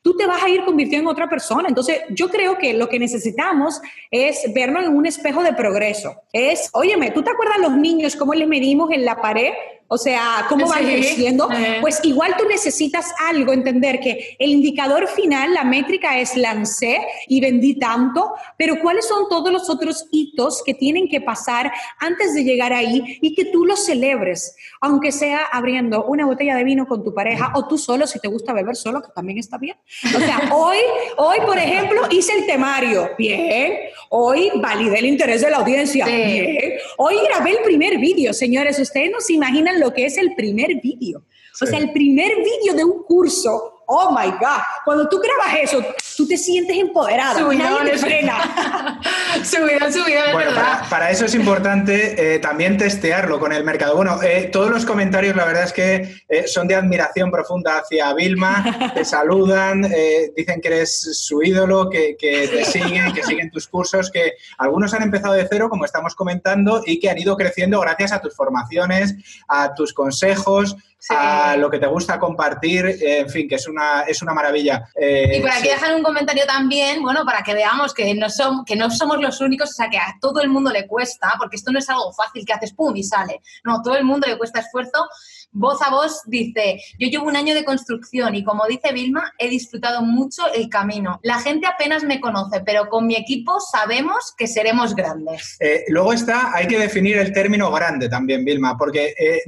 [0.06, 1.68] tú te vas a ir convirtiendo en otra persona.
[1.68, 6.22] Entonces, yo creo que lo que necesitamos es vernos en un espejo de progreso.
[6.32, 9.50] Es, óyeme, ¿tú te acuerdas los niños cómo les medimos en la pared?
[9.88, 10.92] O sea, cómo van Sí.
[10.96, 11.48] creciendo.
[11.52, 11.78] Eh.
[11.80, 17.40] Pues igual tú necesitas algo, entender que el indicador final, la métrica es lancé y
[17.40, 22.44] vendí tanto, pero ¿cuáles son todos los otros hitos que tienen que pasar antes de
[22.44, 24.56] llegar ahí y que tú los celebres?
[24.80, 28.28] Aunque sea abriendo una botella de vino con tu pareja o tú solo, si te
[28.28, 29.76] gusta beber solo, que también está bien.
[30.14, 30.78] O sea, hoy,
[31.16, 33.10] hoy, por ejemplo, hice el temario.
[33.16, 33.72] Bien.
[34.10, 36.06] Hoy validé el interés de la audiencia.
[36.06, 36.12] Sí.
[36.12, 36.72] Bien.
[36.98, 38.78] Hoy grabé el primer vídeo, señores.
[38.78, 41.18] Ustedes no se imaginan lo que es el primer vídeo.
[41.20, 41.66] O Sí.
[41.68, 43.82] sea, el primer vídeo de un curso.
[43.86, 44.60] Oh my God.
[44.84, 45.82] Cuando tú grabas eso,
[46.16, 47.38] tú te sientes empoderada.
[47.40, 49.00] Subidón, Nadie te frena.
[49.44, 50.78] subidón, subidón, Bueno, verdad.
[50.78, 53.96] para, para eso es importante eh, también testearlo con el mercado.
[53.96, 58.12] Bueno, eh, todos los comentarios, la verdad es que eh, son de admiración profunda hacia
[58.14, 63.50] Vilma, te saludan, eh, dicen que eres su ídolo, que, que te siguen, que siguen
[63.50, 67.36] tus cursos, que algunos han empezado de cero, como estamos comentando, y que han ido
[67.36, 69.14] creciendo gracias a tus formaciones,
[69.48, 71.14] a tus consejos, Sí.
[71.16, 74.88] a lo que te gusta compartir, eh, en fin, que es una, es una maravilla.
[74.98, 75.68] Eh, Y por aquí sí.
[75.68, 79.40] dejan un comentario también, bueno, para que veamos que no, som- que no somos los
[79.40, 82.12] únicos, o sea, que a todo el mundo le cuesta, porque esto no es algo
[82.12, 83.40] fácil que haces pum y sale.
[83.62, 85.08] No, todo el mundo le cuesta esfuerzo.
[85.52, 89.48] Voz a voz dice, yo llevo un año de construcción y como dice Vilma, he
[89.48, 91.18] disfrutado mucho el camino.
[91.22, 95.56] La gente apenas me conoce, pero con mi equipo sabemos que seremos grandes.
[95.60, 99.40] Eh, luego está, hay que definir el término grande también, Vilma, porque eh,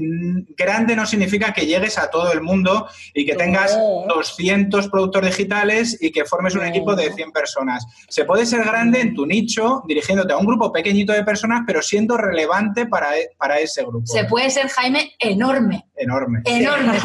[0.56, 5.98] grande no significa que llegues a todo el mundo y que tengas 200 productos digitales
[6.00, 7.84] y que formes un equipo de 100 personas.
[8.08, 11.82] Se puede ser grande en tu nicho, dirigiéndote a un grupo pequeñito de personas, pero
[11.82, 14.06] siendo relevante para, para ese grupo.
[14.06, 16.42] Se puede ser, Jaime, enorme, Enorme.
[16.44, 16.96] enorme.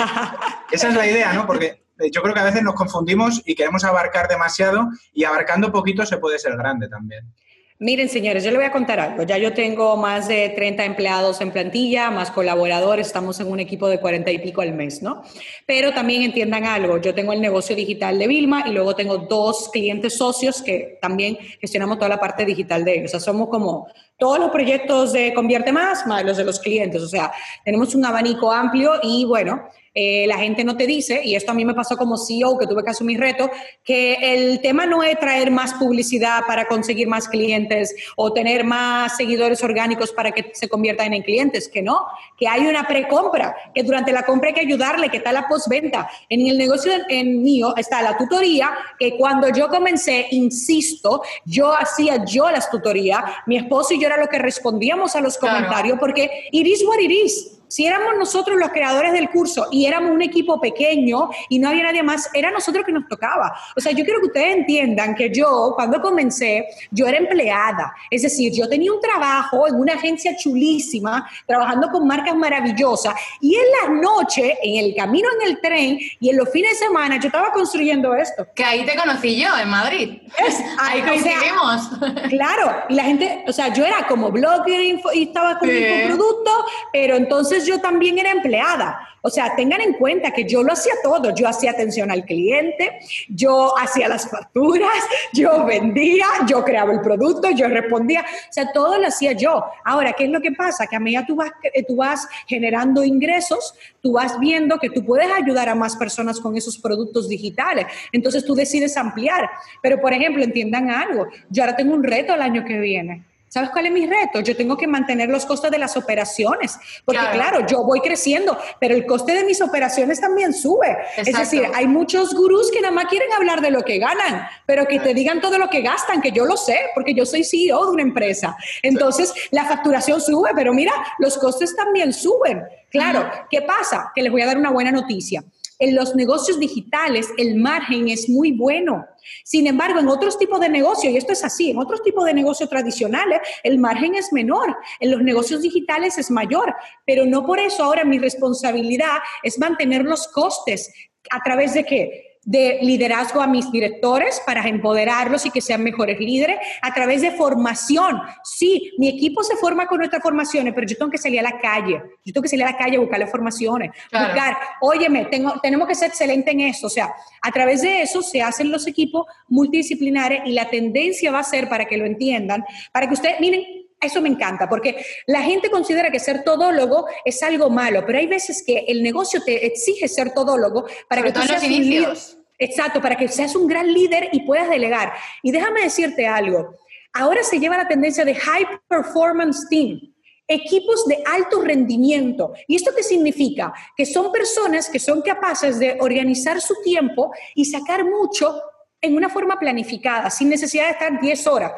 [0.71, 1.45] Esa es la idea, ¿no?
[1.45, 5.71] Porque eh, yo creo que a veces nos confundimos y queremos abarcar demasiado y abarcando
[5.71, 7.33] poquito se puede ser grande también.
[7.79, 9.23] Miren, señores, yo les voy a contar algo.
[9.23, 13.89] Ya yo tengo más de 30 empleados en plantilla, más colaboradores, estamos en un equipo
[13.89, 15.23] de 40 y pico al mes, ¿no?
[15.65, 19.69] Pero también entiendan algo, yo tengo el negocio digital de Vilma y luego tengo dos
[19.73, 23.05] clientes socios que también gestionamos toda la parte digital de ellos.
[23.05, 27.01] O sea, somos como todos los proyectos de Convierte Más, más los de los clientes.
[27.01, 27.31] O sea,
[27.65, 31.53] tenemos un abanico amplio y bueno, eh, la gente no te dice, y esto a
[31.53, 33.51] mí me pasó como CEO, que tuve que asumir reto,
[33.83, 39.15] que el tema no es traer más publicidad para conseguir más clientes o tener más
[39.15, 42.07] seguidores orgánicos para que se conviertan en clientes, que no,
[42.39, 46.09] que hay una precompra, que durante la compra hay que ayudarle, que está la postventa.
[46.27, 52.25] En el negocio en mío está la tutoría, que cuando yo comencé, insisto, yo hacía
[52.25, 55.55] yo las tutorías, mi esposo y yo era lo que respondíamos a los Claro.
[55.57, 57.59] comentarios, porque it is what it is.
[57.73, 61.81] Si éramos nosotros los creadores del curso y éramos un equipo pequeño y no había
[61.85, 63.51] nadie más, era nosotros que nos tocaba.
[63.75, 67.91] O sea, yo quiero que ustedes entiendan que yo, cuando comencé, yo era empleada.
[68.11, 73.15] Es decir, yo tenía un trabajo en una agencia chulísima, trabajando con marcas maravillosas.
[73.41, 76.85] Y en las noches, en el camino en el tren y en los fines de
[76.85, 78.45] semana, yo estaba construyendo esto.
[78.53, 80.19] Que ahí te conocí yo, en Madrid.
[80.79, 81.89] Ahí o sea, coincidimos.
[82.29, 84.79] Claro, y la gente, o sea, yo era como blogger
[85.13, 85.75] y estaba con Sí.
[85.77, 86.51] infoproducto,
[86.91, 88.99] pero entonces yo también era empleada.
[89.25, 91.33] O sea, tengan en cuenta que yo lo hacía todo.
[91.33, 92.99] Yo hacía atención al cliente,
[93.29, 94.91] yo hacía las facturas,
[95.33, 98.21] yo vendía, yo creaba el producto, yo respondía.
[98.21, 99.63] O sea, todo lo hacía yo.
[99.85, 100.87] Ahora, ¿qué es lo que pasa?
[100.87, 101.51] Que a medida tú vas,
[101.87, 106.57] tú vas generando ingresos, tú vas viendo que tú puedes ayudar a más personas con
[106.57, 107.85] esos productos digitales.
[108.11, 109.49] Entonces tú decides ampliar.
[109.81, 111.27] Pero, por ejemplo, entiendan algo.
[111.49, 113.23] Yo ahora tengo un reto el año que viene.
[113.53, 114.39] ¿Sabes cuál es mi reto?
[114.39, 118.95] Yo tengo que mantener los costes de las operaciones, porque claro, yo voy creciendo, pero
[118.95, 120.97] el coste de mis operaciones también sube.
[121.17, 124.87] Es decir, hay muchos gurús que nada más quieren hablar de lo que ganan, pero
[124.87, 127.85] que te digan todo lo que gastan, que yo lo sé, porque yo soy CEO
[127.85, 128.57] de una empresa.
[128.81, 132.63] Entonces, la facturación sube, pero mira, los costes también suben.
[132.89, 134.11] Claro, ¿qué pasa?
[134.15, 135.43] Que les voy a dar una buena noticia.
[135.77, 139.05] En los negocios digitales el margen es muy bueno.
[139.43, 142.33] Sin embargo, en otros tipos de negocios, y esto es así, en otros tipos de
[142.33, 146.73] negocios tradicionales el margen es menor, en los negocios digitales es mayor,
[147.05, 150.91] pero no por eso ahora mi responsabilidad es mantener los costes
[151.31, 152.32] a través de qué?
[152.45, 157.31] De liderazgo a mis directores para empoderarlos y que sean mejores líderes a través de
[157.31, 158.19] formación.
[158.43, 161.59] Sí, mi equipo se forma con nuestras formaciones, pero yo tengo que salir a la
[161.59, 162.01] calle.
[162.25, 163.91] Yo tengo que salir a la calle a buscarle formaciones.
[164.11, 166.87] Buscar, óyeme, tengo, tenemos que ser excelentes en eso.
[166.87, 171.39] O sea, a través de eso se hacen los equipos multidisciplinares y la tendencia va
[171.39, 175.41] a ser, para que lo entiendan, para que ustedes, miren, eso me encanta, porque la
[175.41, 179.65] gente considera que ser todólogo es algo malo, pero hay veces que el negocio te
[179.65, 182.17] exige ser todólogo para que tú seas un líder.
[182.59, 185.13] Exacto, para que seas un gran líder y puedas delegar.
[185.41, 186.75] Y déjame decirte algo.
[187.13, 189.99] Ahora se lleva la tendencia de high performance team,
[190.47, 192.53] equipos de alto rendimiento.
[192.67, 193.73] ¿Y esto qué significa?
[193.95, 198.61] Que son personas que son capaces de organizar su tiempo y sacar mucho
[199.01, 201.73] en una forma planificada, sin necesidad de estar 10 horas.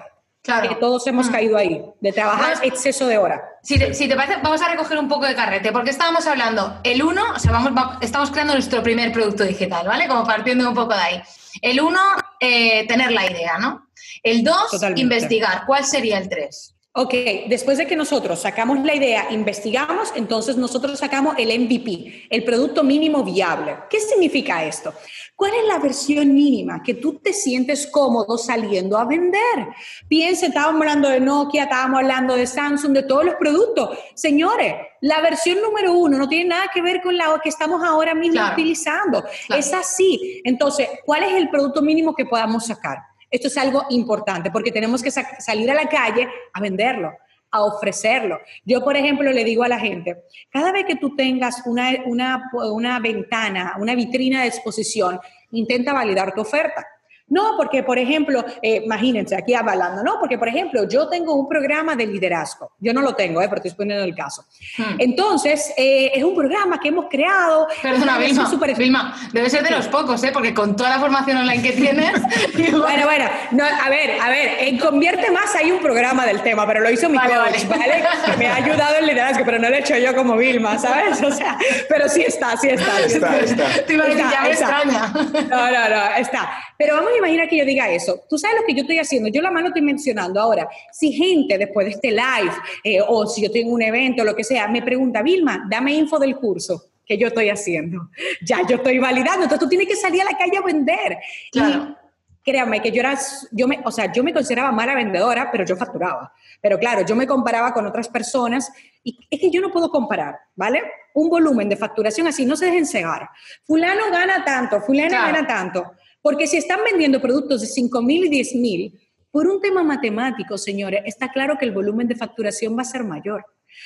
[0.45, 0.69] Claro.
[0.69, 1.31] Que todos hemos mm.
[1.31, 3.41] caído ahí, de trabajar exceso de horas.
[3.63, 6.79] Si te, si te, parece, vamos a recoger un poco de carrete, porque estábamos hablando,
[6.83, 10.07] el uno, o sea, vamos, estamos creando nuestro primer producto digital, ¿vale?
[10.07, 11.21] Como partiendo un poco de ahí.
[11.61, 11.99] El uno,
[12.39, 13.89] eh, tener la idea, ¿no?
[14.21, 15.63] El dos, investigar.
[15.65, 16.74] ¿Cuál sería el tres?
[16.97, 17.13] Ok,
[17.49, 22.85] después de que nosotros sacamos la idea, investigamos, entonces nosotros sacamos el MVP, el producto
[22.85, 23.75] mínimo viable.
[23.89, 24.93] ¿Qué significa esto?
[25.35, 29.67] ¿Cuál es la versión mínima que tú te sientes cómodo saliendo a vender?
[30.07, 33.89] Piense, estábamos hablando de Nokia, estábamos hablando de Samsung, de todos los productos.
[34.13, 38.15] Señores, la versión número uno no tiene nada que ver con la que estamos ahora
[38.15, 39.21] mismo utilizando.
[39.49, 40.41] Es así.
[40.45, 42.99] Entonces, ¿cuál es el producto mínimo que podamos sacar?
[43.35, 47.11] Esto es algo importante porque tenemos que salir a la calle a venderlo
[47.51, 48.39] a ofrecerlo.
[48.65, 52.51] Yo, por ejemplo, le digo a la gente, cada vez que tú tengas una, una,
[52.53, 55.19] una ventana, una vitrina de exposición,
[55.51, 56.85] intenta validar tu oferta.
[57.27, 61.49] No, porque, por ejemplo, eh, imagínense, aquí hablando, no, porque, por ejemplo, yo tengo un
[61.49, 62.73] programa de liderazgo.
[62.79, 64.45] Yo no lo tengo, eh, pero estoy poniendo el caso.
[64.77, 64.95] Hmm.
[64.99, 67.67] Entonces, eh, es un programa que hemos creado.
[67.81, 68.75] Perdona, Vilma, super...
[68.75, 70.31] Vilma, debe ser de los pocos, ¿eh?
[70.31, 72.21] Porque con toda la formación online que tienes...
[72.71, 76.67] bueno, bueno, no, a ver, a ver, en Convierte Más hay un programa del tema,
[76.67, 78.03] pero lo hizo mi coach, ¿vale?
[78.37, 81.21] me ha ayudado el liderazgo, pero no lo he hecho yo como Vilma, ¿sabes?
[81.23, 81.57] O sea,
[81.89, 82.91] pero sí está, sí está.
[83.07, 83.85] Sí está, está.
[83.85, 85.13] Te iba a decir, ya me extraña.
[85.49, 86.51] No, no, no, está.
[86.77, 88.21] Pero vamos a imaginar que yo diga eso.
[88.29, 89.29] Tú sabes lo que yo estoy haciendo.
[89.29, 90.67] Yo la mano estoy mencionando ahora.
[90.91, 92.51] Si gente después de este live
[92.83, 95.93] eh, o si yo tengo un evento o lo que sea, me pregunta, Vilma, dame
[95.93, 98.09] info del curso que yo estoy haciendo.
[98.41, 99.43] Ya yo estoy validando.
[99.43, 101.17] Entonces tú tienes que salir a la calle a vender.
[101.51, 101.97] Claro.
[102.43, 103.17] créame que yo era,
[103.51, 106.31] yo me, o sea, yo me consideraba mala vendedora, pero yo facturaba.
[106.61, 108.71] Pero claro, yo me comparaba con otras personas
[109.03, 110.83] y es que yo no puedo comparar, ¿vale?
[111.13, 113.29] Un volumen de facturación así, no se dejen cegar.
[113.63, 115.93] Fulano gana tanto, fulano gana tanto.
[116.25, 120.57] Porque si están vendiendo productos de 5 mil y 10 mil, por un tema matemático,
[120.57, 123.45] señores, está claro que el volumen de facturación va a ser mayor.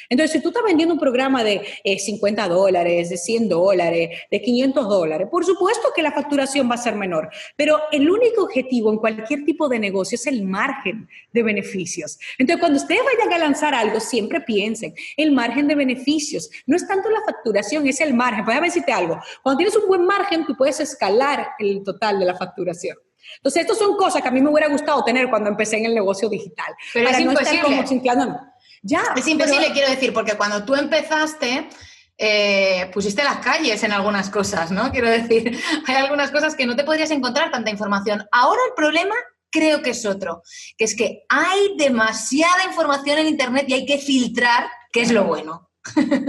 [0.09, 4.41] Entonces, si tú estás vendiendo un programa de 50 eh, dólares, de 100 dólares, de
[4.41, 8.91] 500 dólares, por supuesto que la facturación va a ser menor, pero el único objetivo
[8.91, 12.19] en cualquier tipo de negocio es el margen de beneficios.
[12.37, 16.87] Entonces, cuando ustedes vayan a lanzar algo, siempre piensen, el margen de beneficios, no es
[16.87, 18.45] tanto la facturación, es el margen.
[18.45, 22.25] Voy a decirte algo, cuando tienes un buen margen, tú puedes escalar el total de
[22.25, 22.97] la facturación.
[23.37, 25.95] Entonces, estas son cosas que a mí me hubiera gustado tener cuando empecé en el
[25.95, 26.73] negocio digital.
[26.93, 27.57] Pero para es no imposible.
[27.57, 28.49] estar como.
[28.81, 31.67] Ya, es imposible, quiero decir, porque cuando tú empezaste,
[32.17, 34.91] eh, pusiste las calles en algunas cosas, ¿no?
[34.91, 38.25] Quiero decir, hay algunas cosas que no te podrías encontrar tanta información.
[38.31, 39.15] Ahora el problema
[39.49, 40.43] creo que es otro,
[40.77, 45.23] que es que hay demasiada información en Internet y hay que filtrar qué es lo
[45.23, 45.68] bueno.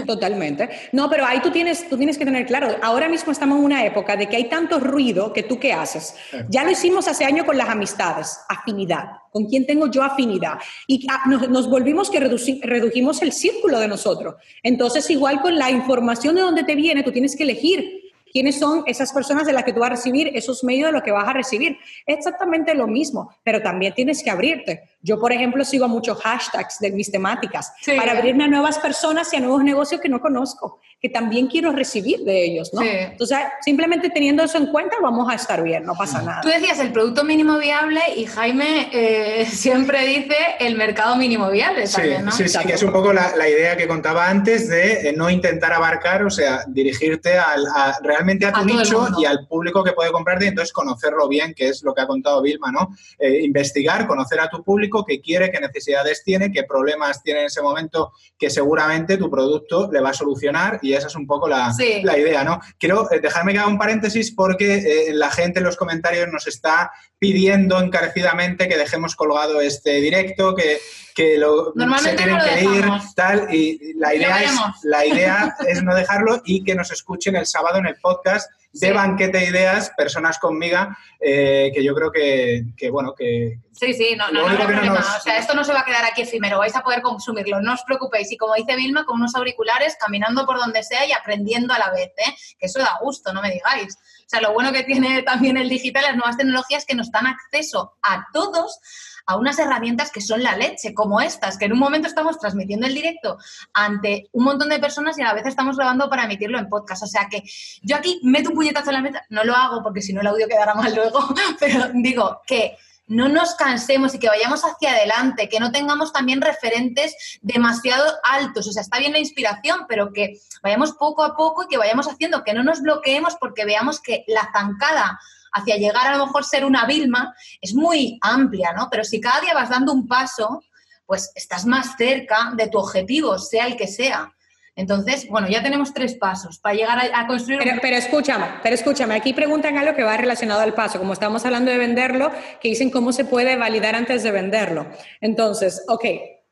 [0.07, 0.69] Totalmente.
[0.93, 3.85] No, pero ahí tú tienes, tú tienes que tener claro, ahora mismo estamos en una
[3.85, 6.15] época de que hay tanto ruido que tú qué haces.
[6.49, 9.11] Ya lo hicimos hace años con las amistades, afinidad.
[9.33, 10.59] ¿Con quién tengo yo afinidad?
[10.87, 14.37] Y ah, nos, volvimos que redujimos el círculo de nosotros.
[14.63, 18.01] Entonces, igual con la información de dónde te viene, tú tienes que elegir
[18.33, 21.03] quiénes son esas personas de las que tú vas a recibir, esos medios de los
[21.03, 21.77] que vas a recibir.
[22.07, 26.91] Exactamente lo mismo, pero también tienes que abrirte, Yo, por ejemplo, sigo muchos hashtags de
[26.93, 31.09] mis temáticas para abrirme a nuevas personas y a nuevos negocios que no conozco, que
[31.09, 32.83] también quiero recibir de ellos, ¿no?
[32.83, 36.43] Entonces, simplemente teniendo eso en cuenta, vamos a estar bien, no pasa nada.
[36.43, 41.89] Tú decías el producto mínimo viable y Jaime eh, siempre dice el mercado mínimo viable
[41.89, 42.33] también, ¿no?
[42.33, 45.73] Sí, sí, que es un poco la, idea que contaba antes de eh, no intentar
[45.73, 47.65] abarcar, o sea, dirigirte al,
[48.03, 51.69] realmente a tu nicho y al público que puede comprarte y entonces conocerlo bien, que
[51.69, 52.95] es lo que ha contado Vilma, ¿no?
[53.19, 57.47] Eh, investigar, conocer a tu público, qué quiere, qué necesidades tiene, qué problemas tiene en
[57.47, 61.49] ese momento que seguramente tu producto le va a solucionar y esa es un poco
[61.49, 61.73] la,
[62.03, 62.61] la idea, ¿no?
[62.79, 66.47] Quiero eh, dejarme que haga un paréntesis porque eh, la gente en los comentarios nos
[66.47, 70.79] está pidiendo encarecidamente que dejemos colgado este directo, que,
[71.15, 74.53] que lo, se tienen que ir, tal, y la idea, es,
[74.85, 78.93] la idea es no dejarlo y que nos escuchen el sábado en el podcast de
[78.93, 80.79] Banquete Ideas, Personas conmigo,
[81.19, 83.59] eh, que yo creo que, bueno, que...
[83.73, 85.01] Sí, sí, no, no, no, hay problema.
[85.01, 87.75] O sea, esto no se va a quedar aquí efímero, vais a poder consumirlo, no
[87.75, 88.31] os preocupéis.
[88.31, 91.91] Y como dice Vilma, con unos auriculares, caminando por donde sea y aprendiendo a la
[91.91, 92.35] vez, ¿eh?
[92.59, 93.97] que eso da gusto, no me digáis.
[93.97, 97.27] O sea, lo bueno que tiene también el digital, las nuevas tecnologías, que nos dan
[97.27, 98.79] acceso a todos
[99.27, 102.87] a unas herramientas que son la leche, como estas, que en un momento estamos transmitiendo
[102.87, 103.39] el directo
[103.73, 107.03] ante un montón de personas y a la vez estamos grabando para emitirlo en podcast.
[107.03, 107.43] O sea que
[107.83, 110.27] yo aquí meto un puñetazo en la meta, no lo hago porque si no el
[110.27, 111.21] audio quedará mal luego,
[111.61, 112.77] pero digo que
[113.11, 118.69] no nos cansemos y que vayamos hacia adelante, que no tengamos también referentes demasiado altos.
[118.69, 122.07] O sea, está bien la inspiración, pero que vayamos poco a poco y que vayamos
[122.07, 125.19] haciendo, que no nos bloqueemos porque veamos que la zancada
[125.53, 128.89] hacia llegar a lo mejor ser una Vilma es muy amplia, ¿no?
[128.91, 130.63] Pero si cada día vas dando un paso,
[131.07, 134.33] pues estás más cerca de tu objetivo, sea el que sea.
[134.77, 137.61] Entonces, bueno, ya tenemos tres pasos para llegar a, construir.
[137.63, 140.99] Pero, pero, escúchame, pero escúchame, aquí preguntan algo que va relacionado al paso.
[140.99, 144.87] Como estamos hablando de venderlo, que dicen cómo se puede validar antes de venderlo.
[145.21, 146.05] Entonces, ok,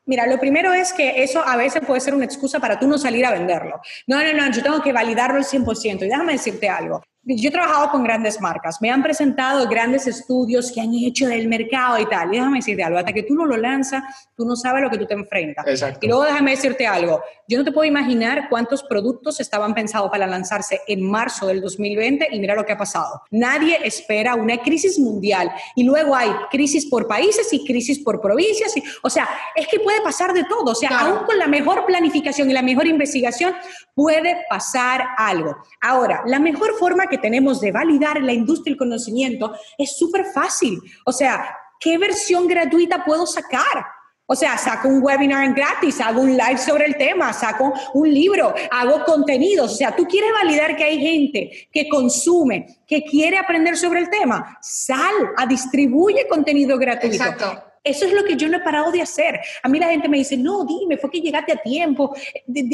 [0.09, 2.97] Mira, lo primero es que eso a veces puede ser una excusa para tú no
[2.97, 3.79] salir a venderlo.
[4.07, 6.01] No, no, no, yo tengo que validarlo al 100%.
[6.01, 7.03] Y déjame decirte algo.
[7.23, 11.47] Yo he trabajado con grandes marcas, me han presentado grandes estudios que han hecho del
[11.47, 12.29] mercado y tal.
[12.29, 14.03] Y déjame decirte algo, hasta que tú no lo lanzas,
[14.35, 15.67] tú no sabes lo que tú te enfrentas.
[15.67, 15.99] Exacto.
[16.01, 20.25] Y luego déjame decirte algo, yo no te puedo imaginar cuántos productos estaban pensados para
[20.27, 23.21] lanzarse en marzo del 2020 y mira lo que ha pasado.
[23.31, 28.75] Nadie espera una crisis mundial y luego hay crisis por países y crisis por provincias.
[28.77, 30.71] Y, o sea, es que puede pasar de todo.
[30.71, 33.53] O sea, aún con la mejor planificación y la mejor investigación
[33.93, 35.57] puede pasar algo.
[35.81, 40.79] Ahora, la mejor forma que tenemos de validar la industria del conocimiento es súper fácil.
[41.05, 43.85] O sea, ¿qué versión gratuita puedo sacar?
[44.31, 48.53] O sea, saco un webinar gratis, hago un live sobre el tema, saco un libro,
[48.69, 49.73] hago contenidos.
[49.73, 54.09] O sea, tú quieres validar que hay gente que consume, que quiere aprender sobre el
[54.11, 57.15] tema, sal a distribuye contenido gratuito.
[57.15, 57.68] Exacto.
[57.83, 59.39] Eso es lo que yo no he parado de hacer.
[59.63, 62.15] A mí la gente me dice, no, dime, fue que llegaste a tiempo.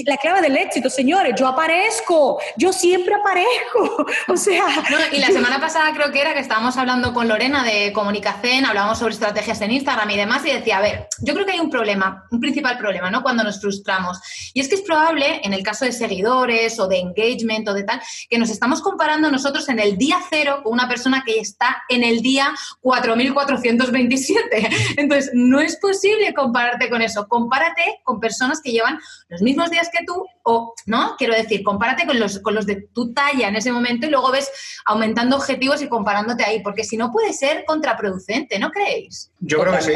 [0.06, 4.06] La clave del éxito, señores, yo aparezco, yo siempre aparezco.
[4.28, 4.66] O sea...
[5.12, 9.00] y la semana pasada creo que era que estábamos hablando con Lorena de comunicación, hablábamos
[9.00, 11.70] sobre estrategias en Instagram y demás, y decía, a ver, yo creo que hay un
[11.70, 13.22] problema, un principal problema, ¿no?
[13.22, 14.20] Cuando nos frustramos.
[14.54, 17.84] Y es que es probable, en el caso de seguidores o de engagement o de
[17.84, 21.84] tal, que nos estamos comparando nosotros en el día cero con una persona que está
[21.90, 24.70] en el día 4427.
[24.98, 27.28] Entonces, no es posible compararte con eso.
[27.28, 31.16] Compárate con personas que llevan los mismos días que tú o, ¿no?
[31.18, 34.32] Quiero decir, compárate con los, con los de tu talla en ese momento y luego
[34.32, 34.52] ves
[34.86, 39.32] aumentando objetivos y comparándote ahí, porque si no puede ser contraproducente, ¿no creéis?
[39.48, 39.94] Yo creo que sí.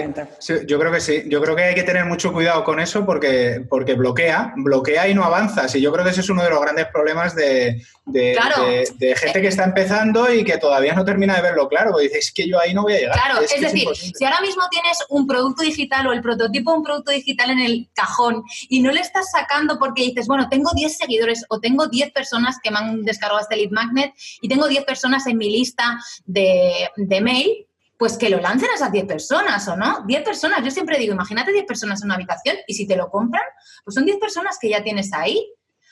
[0.67, 1.23] Yo creo que sí.
[1.25, 5.15] Yo creo que hay que tener mucho cuidado con eso porque, porque bloquea, bloquea y
[5.15, 5.73] no avanzas.
[5.75, 9.47] Y yo creo que ese es uno de los grandes problemas de, de, gente que
[9.47, 11.91] está empezando y que todavía no termina de verlo claro.
[11.91, 13.15] Porque dices, que yo ahí no voy a llegar.
[13.15, 16.83] Claro, es, decir, si ahora mismo tienes un producto digital o el prototipo de un
[16.83, 20.95] producto digital en el cajón y no le estás sacando porque dices, bueno, tengo 10
[20.95, 24.85] seguidores o tengo 10 personas que me han descargado este lead magnet y tengo 10
[24.85, 27.65] personas en mi lista de, de mail,
[27.99, 30.05] pues que lo lancen a esas 10 personas, ¿o no?
[30.07, 33.11] 10 personas, yo siempre digo, imagínate 10 personas en una habitación y si te lo
[33.11, 33.43] compran,
[33.83, 35.51] pues son 10 personas que ya tienes ahí.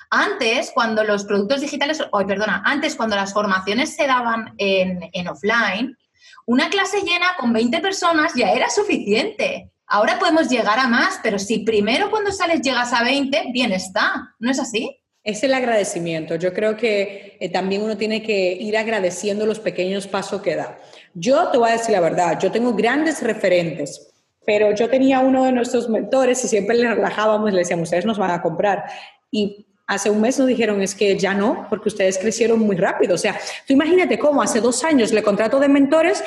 [0.10, 5.28] Antes, cuando los productos digitales, hoy perdona, antes cuando las formaciones se daban en, en
[5.28, 5.98] offline,
[6.46, 9.74] una clase llena con 20 personas ya era suficiente.
[9.86, 14.34] Ahora podemos llegar a más, pero si primero cuando sales llegas a 20, bien está.
[14.40, 14.98] ¿No es así?
[15.28, 16.36] Es el agradecimiento.
[16.36, 20.80] Yo creo que eh, también uno tiene que ir agradeciendo los pequeños pasos que da.
[21.14, 24.10] Yo te voy a decir la verdad, yo tengo grandes referentes,
[24.46, 28.18] pero yo tenía uno de nuestros mentores y siempre le relajábamos, le decíamos, ustedes nos
[28.18, 28.86] van a comprar.
[29.30, 33.16] Y hace un mes nos dijeron, es que ya no, porque ustedes crecieron muy rápido.
[33.16, 33.38] O sea,
[33.68, 36.24] tú imagínate cómo hace dos años le contrato de mentores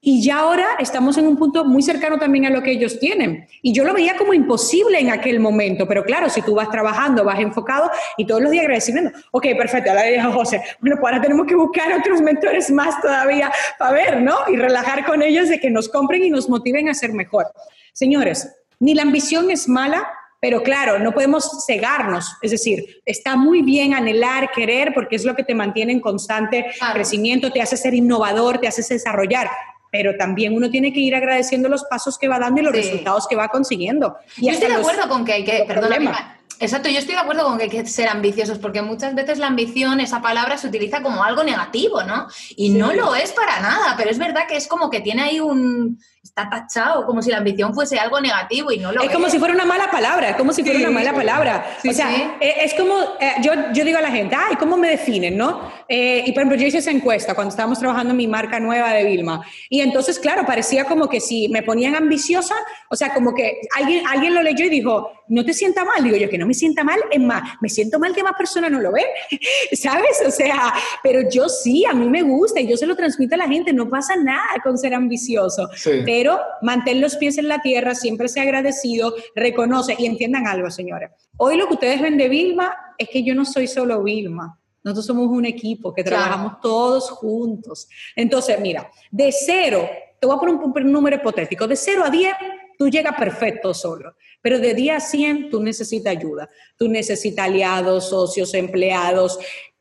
[0.00, 3.48] Y ya ahora estamos en un punto muy cercano también a lo que ellos tienen.
[3.62, 7.24] Y yo lo veía como imposible en aquel momento, pero claro, si tú vas trabajando,
[7.24, 11.20] vas enfocado y todos los días agradeciendo, ok, perfecto, ahora dijo José, bueno, pues ahora
[11.20, 14.36] tenemos que buscar otros mentores más todavía para ver, ¿no?
[14.46, 17.46] Y relajar con ellos de que nos compren y nos motiven a ser mejor.
[17.92, 20.08] Señores, ni la ambición es mala,
[20.40, 25.34] pero claro, no podemos cegarnos, es decir, está muy bien anhelar, querer, porque es lo
[25.34, 29.50] que te mantiene en constante crecimiento, te hace ser innovador, te hace desarrollar,
[29.90, 33.26] pero también uno tiene que ir agradeciendo los pasos que va dando y los resultados
[33.26, 34.16] que va consiguiendo.
[34.36, 37.44] Y yo estoy de acuerdo con que hay que, perdona, Exacto, yo estoy de acuerdo
[37.44, 41.02] con que hay que ser ambiciosos, porque muchas veces la ambición, esa palabra, se utiliza
[41.02, 42.26] como algo negativo, ¿no?
[42.56, 45.40] Y no lo es para nada, pero es verdad que es como que tiene ahí
[45.40, 49.08] un, está tachado, como si la ambición fuese algo negativo y no lo es.
[49.08, 51.78] Es como si fuera una mala palabra, es como si fuera una mala palabra.
[51.88, 52.10] o sea,
[52.40, 55.70] eh, es como, eh, yo, yo digo a la gente, ay, ¿cómo me definen, no?
[55.88, 58.92] Eh, y por ejemplo, yo hice esa encuesta cuando estábamos trabajando en mi marca nueva
[58.92, 59.44] de Vilma.
[59.70, 62.54] Y entonces, claro, parecía como que si me ponían ambiciosa,
[62.90, 66.02] o sea, como que alguien, alguien lo leyó y dijo, no te sienta mal.
[66.02, 68.70] Digo yo, que no me sienta mal, es más, me siento mal que más personas
[68.70, 69.06] no lo ven,
[69.72, 70.22] ¿sabes?
[70.26, 73.38] O sea, pero yo sí, a mí me gusta y yo se lo transmito a
[73.38, 75.68] la gente, no pasa nada con ser ambicioso.
[75.74, 80.70] Sí pero mantén los pies en la tierra, siempre sea agradecido, reconoce y entiendan algo,
[80.70, 81.10] señores.
[81.36, 84.58] Hoy lo que ustedes ven de Vilma es que yo no soy solo Vilma.
[84.88, 87.88] Nosotros somos un equipo que trabajamos todos juntos.
[88.16, 92.10] Entonces, mira, de cero, te voy a poner un, un número hipotético, de cero a
[92.10, 92.34] diez,
[92.78, 94.14] tú llegas perfecto solo.
[94.40, 96.48] Pero de día a 100 tú necesitas ayuda.
[96.76, 99.38] Tú necesitas aliados, socios, empleados,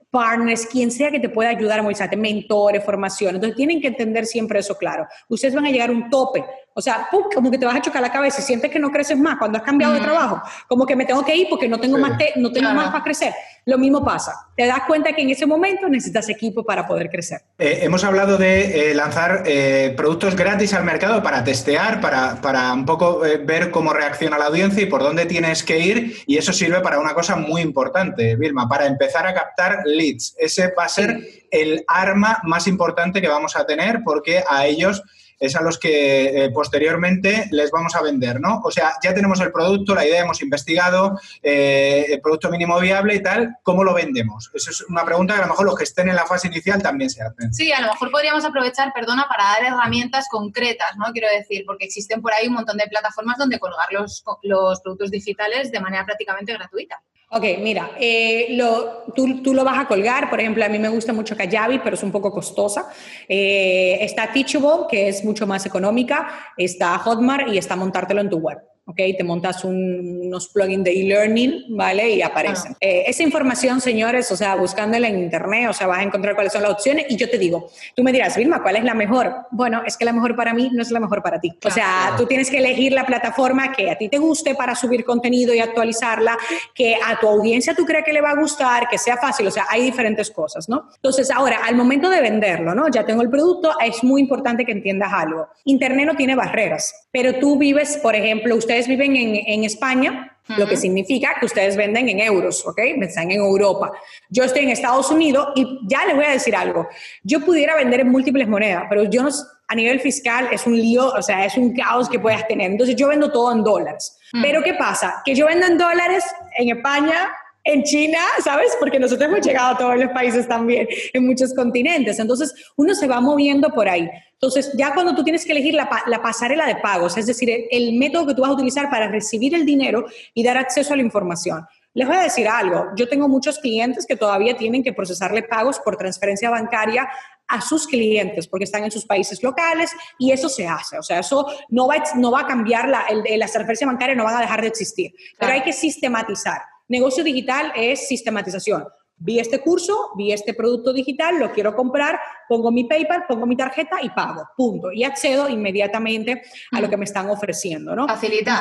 [0.09, 3.35] partners, quien sea que te pueda ayudar a movilizarte, mentores, formación.
[3.35, 5.05] Entonces tienen que entender siempre eso claro.
[5.29, 6.43] Ustedes van a llegar a un tope.
[6.77, 9.17] O sea, como que te vas a chocar la cabeza y sientes que no creces
[9.17, 10.43] más cuando has cambiado de trabajo.
[10.67, 13.33] Como que me tengo que ir porque no tengo, más, no tengo más para crecer.
[13.65, 14.47] Lo mismo pasa.
[14.55, 17.41] Te das cuenta que en ese momento necesitas equipo para poder crecer.
[17.57, 22.71] Eh, hemos hablado de eh, lanzar eh, productos gratis al mercado para testear, para, para
[22.73, 26.17] un poco ver cómo reacciona la audiencia y por dónde tienes que ir.
[26.27, 30.35] Y eso sirve para una cosa muy importante, Vilma, para empezar a captar leads.
[30.37, 35.01] Ese va a ser el arma más importante que vamos a tener porque a ellos
[35.39, 38.61] es a los que eh, posteriormente les vamos a vender, ¿no?
[38.63, 43.15] O sea, ya tenemos el producto, la idea, hemos investigado, eh, el producto mínimo viable
[43.15, 44.49] y tal, ¿cómo lo vendemos?
[44.53, 46.81] Eso es una pregunta que a lo mejor los que estén en la fase inicial
[46.81, 47.53] también se hacen.
[47.53, 51.11] Sí, a lo mejor podríamos aprovechar, perdona, para dar herramientas concretas, ¿no?
[51.11, 55.11] Quiero decir, porque existen por ahí un montón de plataformas donde colgar los, los productos
[55.11, 57.01] digitales de manera prácticamente gratuita.
[57.29, 60.87] Ok, mira, eh, lo, tú, tú, lo vas a colgar, por ejemplo, a mí me
[60.87, 62.89] gusta mucho Kajabi, pero es un poco costosa.
[63.27, 68.37] Eh, está Teachable, que es mucho más económica, está Hotmart y está montártelo en tu
[68.37, 68.59] web.
[68.87, 68.97] ¿Ok?
[69.17, 72.09] Te montas unos plugins de e-learning, ¿vale?
[72.09, 72.75] Y aparecen.
[72.79, 76.53] Eh, esa información, señores, o sea, buscándola en internet, o sea, vas a encontrar cuáles
[76.53, 79.35] son las opciones y yo te digo, tú me dirás, Vilma, ¿cuál es la mejor?
[79.51, 81.53] Bueno, es que la mejor para mí no es la mejor para ti.
[81.63, 85.03] O sea, tú tienes que elegir la plataforma que a ti te guste para subir
[85.03, 86.37] contenido y actualizarla,
[86.73, 89.51] que a tu audiencia tú crees que le va a gustar, que sea fácil, o
[89.51, 90.89] sea, hay diferentes cosas, ¿no?
[90.95, 92.87] Entonces, ahora, al momento de venderlo, ¿no?
[92.89, 95.47] Ya tengo el producto, es muy importante que entiendas algo.
[95.65, 100.75] Internet no tiene barreras, pero tú vives, por ejemplo, usted viven en, España, lo que
[100.75, 102.79] significa que ustedes venden en euros, ¿ok?
[103.01, 103.91] Están en Europa.
[104.29, 106.85] Yo estoy en Estados Unidos y ya les voy a decir algo.
[107.23, 109.29] Yo pudiera vender en múltiples monedas, pero yo no,
[109.67, 112.71] a nivel fiscal es un lío, o sea, es un caos que puedas tener.
[112.71, 114.17] Entonces yo vendo todo en dólares.
[114.41, 115.21] Pero ¿qué pasa?
[115.25, 116.23] Que yo vendo en dólares
[116.57, 117.31] en España,
[117.67, 118.75] en China, ¿sabes?
[118.79, 122.17] Porque nosotros hemos llegado a todos los países también, en muchos continentes.
[122.17, 124.09] Entonces, uno se va moviendo por ahí.
[124.39, 125.89] Entonces, ya cuando tú tienes que elegir la,
[126.21, 129.65] pasarela de pagos, es decir, el, método que tú vas a utilizar para recibir el
[129.65, 131.65] dinero y dar acceso a la información.
[131.95, 135.79] Les voy a decir algo, yo tengo muchos clientes que todavía tienen que procesarle pagos
[135.79, 137.09] por transferencia bancaria
[137.47, 140.99] a sus clientes porque están en sus países locales y eso se hace.
[140.99, 144.23] O sea, eso no va, no va a cambiar, la, el, la transferencia bancaria no
[144.23, 146.61] van a dejar de existir, pero hay que sistematizar.
[146.87, 148.85] Negocio digital es sistematización.
[149.17, 153.57] Vi este curso, vi este producto digital, lo quiero comprar, pongo mi PayPal, pongo mi
[153.57, 154.91] tarjeta y pago, punto.
[154.91, 158.07] Y accedo inmediatamente a lo que me están ofreciendo, ¿no?
[158.07, 158.59] Facilitar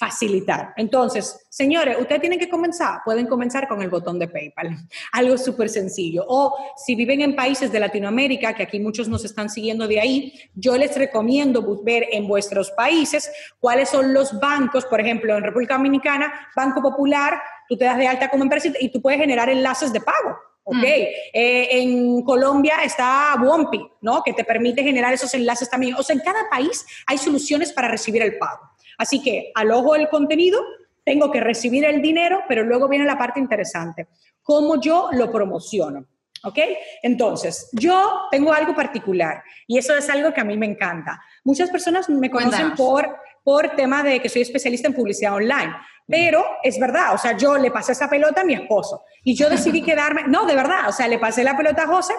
[0.00, 0.72] facilitar.
[0.78, 4.70] Entonces, señores, ustedes tienen que comenzar, pueden comenzar con el botón de PayPal,
[5.12, 6.24] algo súper sencillo.
[6.26, 10.32] O si viven en países de Latinoamérica, que aquí muchos nos están siguiendo de ahí,
[10.54, 15.76] yo les recomiendo ver en vuestros países cuáles son los bancos, por ejemplo, en República
[15.76, 17.34] Dominicana, Banco Popular,
[17.70, 20.36] tú te das de alta como empresa y tú puedes generar enlaces de pago.
[20.64, 20.76] ¿ok?
[20.76, 20.82] Mm.
[20.82, 24.24] Eh, en Colombia está Wompi, ¿no?
[24.24, 25.94] Que te permite generar esos enlaces también.
[25.94, 28.60] O sea, en cada país hay soluciones para recibir el pago.
[28.98, 30.60] Así que alojo el contenido,
[31.04, 34.08] tengo que recibir el dinero, pero luego viene la parte interesante.
[34.42, 36.06] ¿Cómo yo lo promociono?
[36.42, 36.58] ¿Ok?
[37.04, 41.22] Entonces, yo tengo algo particular y eso es algo que a mí me encanta.
[41.44, 45.72] Muchas personas me conocen por, por tema de que soy especialista en publicidad online,
[46.06, 49.48] pero es verdad, o sea, yo le pasé esa pelota a mi esposo y yo
[49.48, 52.14] decidí quedarme, no, de verdad, o sea, le pasé la pelota a José,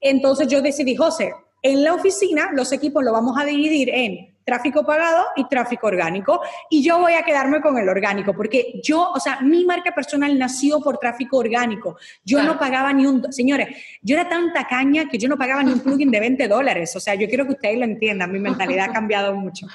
[0.00, 4.86] entonces yo decidí, José, en la oficina los equipos lo vamos a dividir en tráfico
[4.86, 6.40] pagado y tráfico orgánico.
[6.70, 10.38] Y yo voy a quedarme con el orgánico, porque yo, o sea, mi marca personal
[10.38, 11.98] nació por tráfico orgánico.
[12.24, 13.68] Yo no pagaba ni un, señores,
[14.00, 16.94] yo era tan tacaña que yo no pagaba ni un plugin de 20 dólares.
[16.94, 19.66] O sea, yo quiero que ustedes lo entiendan, mi mentalidad ha cambiado mucho.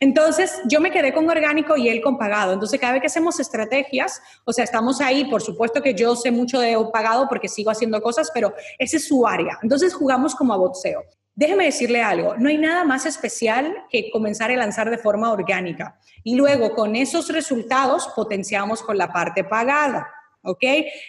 [0.00, 2.52] Entonces, yo me quedé con orgánico y él con pagado.
[2.52, 6.30] Entonces, cada vez que hacemos estrategias, o sea, estamos ahí, por supuesto que yo sé
[6.30, 9.58] mucho de pagado porque sigo haciendo cosas, pero ese es su área.
[9.62, 11.04] Entonces, jugamos como a boxeo.
[11.40, 15.98] Déjeme decirle algo, no hay nada más especial que comenzar a lanzar de forma orgánica
[16.22, 20.06] y luego con esos resultados potenciamos con la parte pagada,
[20.42, 20.62] ¿ok?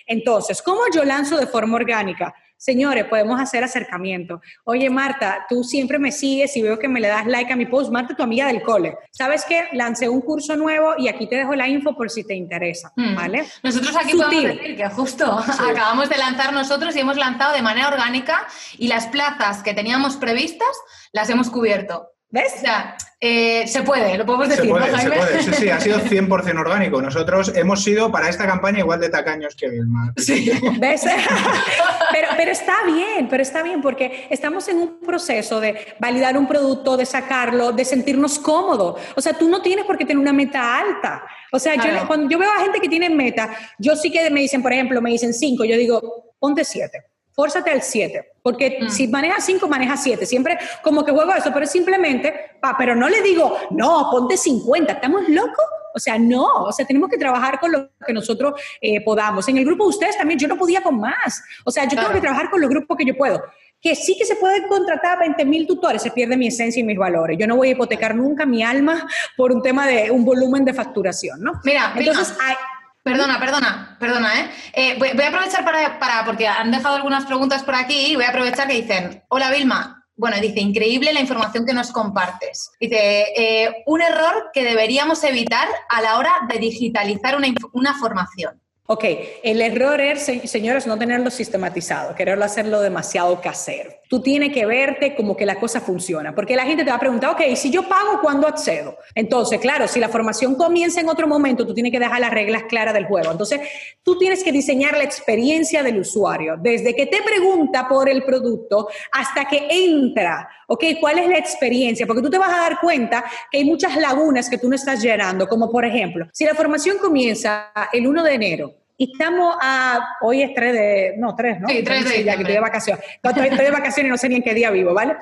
[0.08, 2.34] Entonces, ¿cómo yo lanzo de forma orgánica?
[2.62, 4.40] Señores, podemos hacer acercamiento.
[4.66, 7.66] Oye, Marta, tú siempre me sigues y veo que me le das like a mi
[7.66, 7.92] post.
[7.92, 8.96] Marta, tu amiga del cole.
[9.10, 9.66] ¿Sabes qué?
[9.72, 13.16] Lancé un curso nuevo y aquí te dejo la info por si te interesa, hmm.
[13.16, 13.48] ¿vale?
[13.64, 15.26] Nosotros aquí podemos decir que justo
[15.72, 18.46] acabamos de lanzar nosotros y hemos lanzado de manera orgánica
[18.78, 20.70] y las plazas que teníamos previstas
[21.14, 22.12] las hemos cubierto.
[22.32, 22.54] ¿Ves?
[22.56, 24.66] O sea, eh, se puede, lo podemos decir.
[24.66, 25.44] Se puede, se puede.
[25.44, 27.02] Sí, sí, ha sido 100% orgánico.
[27.02, 30.14] Nosotros hemos sido para esta campaña igual de tacaños que Vilma.
[30.16, 30.50] Sí.
[30.80, 31.04] ¿Ves?
[32.12, 36.48] pero, pero está bien, pero está bien porque estamos en un proceso de validar un
[36.48, 39.02] producto, de sacarlo, de sentirnos cómodos.
[39.16, 41.24] O sea, tú no tienes por qué tener una meta alta.
[41.52, 44.40] O sea, yo, cuando yo veo a gente que tiene meta, yo sí que me
[44.40, 48.90] dicen, por ejemplo, me dicen 5, yo digo, ponte 7 fórzate al 7, porque mm.
[48.90, 53.10] si manejas 5, manejas 7, siempre como que juego eso, pero simplemente, pa, pero no
[53.10, 55.66] le digo, no, ponte 50, ¿estamos locos?
[55.94, 59.48] O sea, no, o sea, tenemos que trabajar con lo que nosotros eh, podamos.
[59.50, 61.44] En el grupo de ustedes también, yo no podía con más.
[61.66, 63.44] O sea, yo tengo que trabajar con los grupos que yo puedo.
[63.82, 66.98] Que sí que se pueden contratar 20 mil tutores, se pierde mi esencia y mis
[66.98, 67.38] valores.
[67.38, 69.06] Yo no voy a hipotecar nunca mi alma
[69.36, 71.54] por un tema de un volumen de facturación, ¿no?
[71.64, 72.56] Mira, entonces hay,
[73.04, 74.52] Perdona, perdona, perdona, ¿eh?
[74.74, 78.26] eh voy, a aprovechar para, para, porque han dejado algunas preguntas por aquí y voy
[78.26, 82.70] a aprovechar que dicen, hola Vilma, bueno, dice, increíble la información que nos compartes.
[82.80, 88.62] Dice, eh, un error que deberíamos evitar a la hora de digitalizar una, una formación.
[88.88, 89.06] Ok,
[89.44, 93.92] el error es, señores, no tenerlo sistematizado, quererlo hacerlo demasiado casero.
[94.10, 97.00] Tú tienes que verte como que la cosa funciona, porque la gente te va a
[97.00, 98.98] preguntar, ok, si yo pago, ¿cuándo accedo?
[99.16, 102.64] Entonces, claro, si la formación comienza en otro momento, tú tienes que dejar las reglas
[102.64, 103.32] claras del juego.
[103.32, 103.62] Entonces,
[104.04, 108.90] tú tienes que diseñar la experiencia del usuario, desde que te pregunta por el producto
[109.14, 112.06] hasta que entra, ok, ¿cuál es la experiencia?
[112.06, 115.02] Porque tú te vas a dar cuenta que hay muchas lagunas que tú no estás
[115.02, 120.18] llenando, como por ejemplo, si la formación comienza el 1 de enero, y estamos a,
[120.22, 121.70] hoy es 3 de, no, 3, ¿no?
[121.70, 123.04] Sí, 3 de Ya que estoy de vacaciones.
[123.24, 125.16] estoy, de vacaciones y no sé ni en qué día vivo, ¿vale?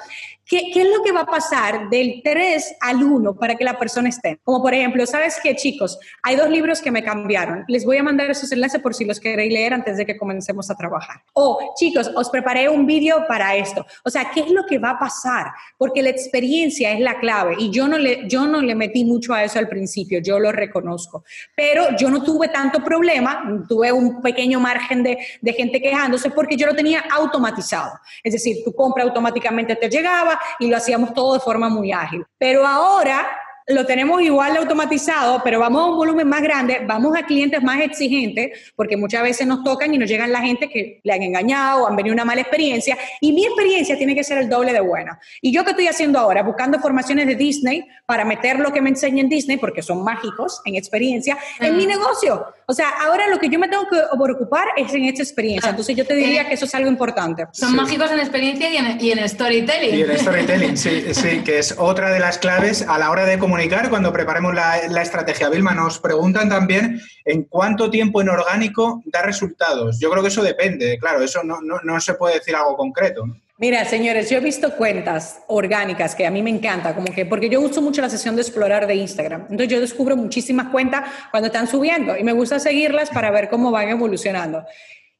[0.50, 3.78] ¿Qué, ¿Qué, es lo que va a pasar del 3 al 1 para que la
[3.78, 4.40] persona esté?
[4.44, 6.00] Como por ejemplo, ¿sabes qué, chicos?
[6.24, 7.66] Hay dos libros que me cambiaron.
[7.68, 10.72] Les voy a mandar esos enlaces por si los queréis leer antes de que comencemos
[10.72, 11.22] a trabajar.
[11.34, 13.86] O, chicos, os preparé un vídeo para esto.
[14.04, 15.52] O sea, ¿qué es lo que va a pasar?
[15.78, 19.36] Porque la experiencia es la clave y yo no le, yo no le metí mucho
[19.36, 21.24] a eso al principio, yo lo reconozco.
[21.56, 26.58] Pero yo no tuve tanto problema, tuve un pequeño margen de, de gente quejándose porque
[26.58, 27.92] yo lo tenía automatizado.
[28.24, 32.26] Es decir, tu compra automáticamente te llegaba, y lo hacíamos todo de forma muy ágil.
[32.38, 33.28] Pero ahora
[33.70, 37.80] lo tenemos igual automatizado, pero vamos a un volumen más grande, vamos a clientes más
[37.82, 41.88] exigentes, porque muchas veces nos tocan y nos llegan la gente que le han engañado,
[41.88, 45.20] han venido una mala experiencia, y mi experiencia tiene que ser el doble de buena.
[45.40, 48.90] Y yo qué estoy haciendo ahora, buscando formaciones de Disney para meter lo que me
[48.90, 52.48] enseña Disney, porque son mágicos en experiencia, en mi negocio.
[52.66, 55.70] O sea, ahora lo que yo me tengo que preocupar es en esta experiencia.
[55.70, 57.46] Entonces yo te diría que eso es algo importante.
[57.52, 59.96] Son mágicos en experiencia y en, y en, storytelling.
[59.96, 63.38] Y en storytelling, sí, sí, que es otra de las claves a la hora de
[63.38, 63.59] comunicar
[63.90, 65.50] cuando preparemos la, estrategia.
[65.50, 70.00] Vilma, nos preguntan también en cuánto tiempo en orgánico da resultados.
[70.00, 73.24] Yo creo que eso depende, claro, eso no, no, no se puede decir algo concreto.
[73.58, 77.50] Mira, señores, yo he visto cuentas orgánicas que a mí me encanta, como que, porque
[77.50, 79.42] yo uso mucho la sesión de explorar de Instagram.
[79.50, 83.70] Entonces yo descubro muchísimas cuentas cuando están subiendo y me gusta seguirlas para ver cómo
[83.70, 84.64] van evolucionando.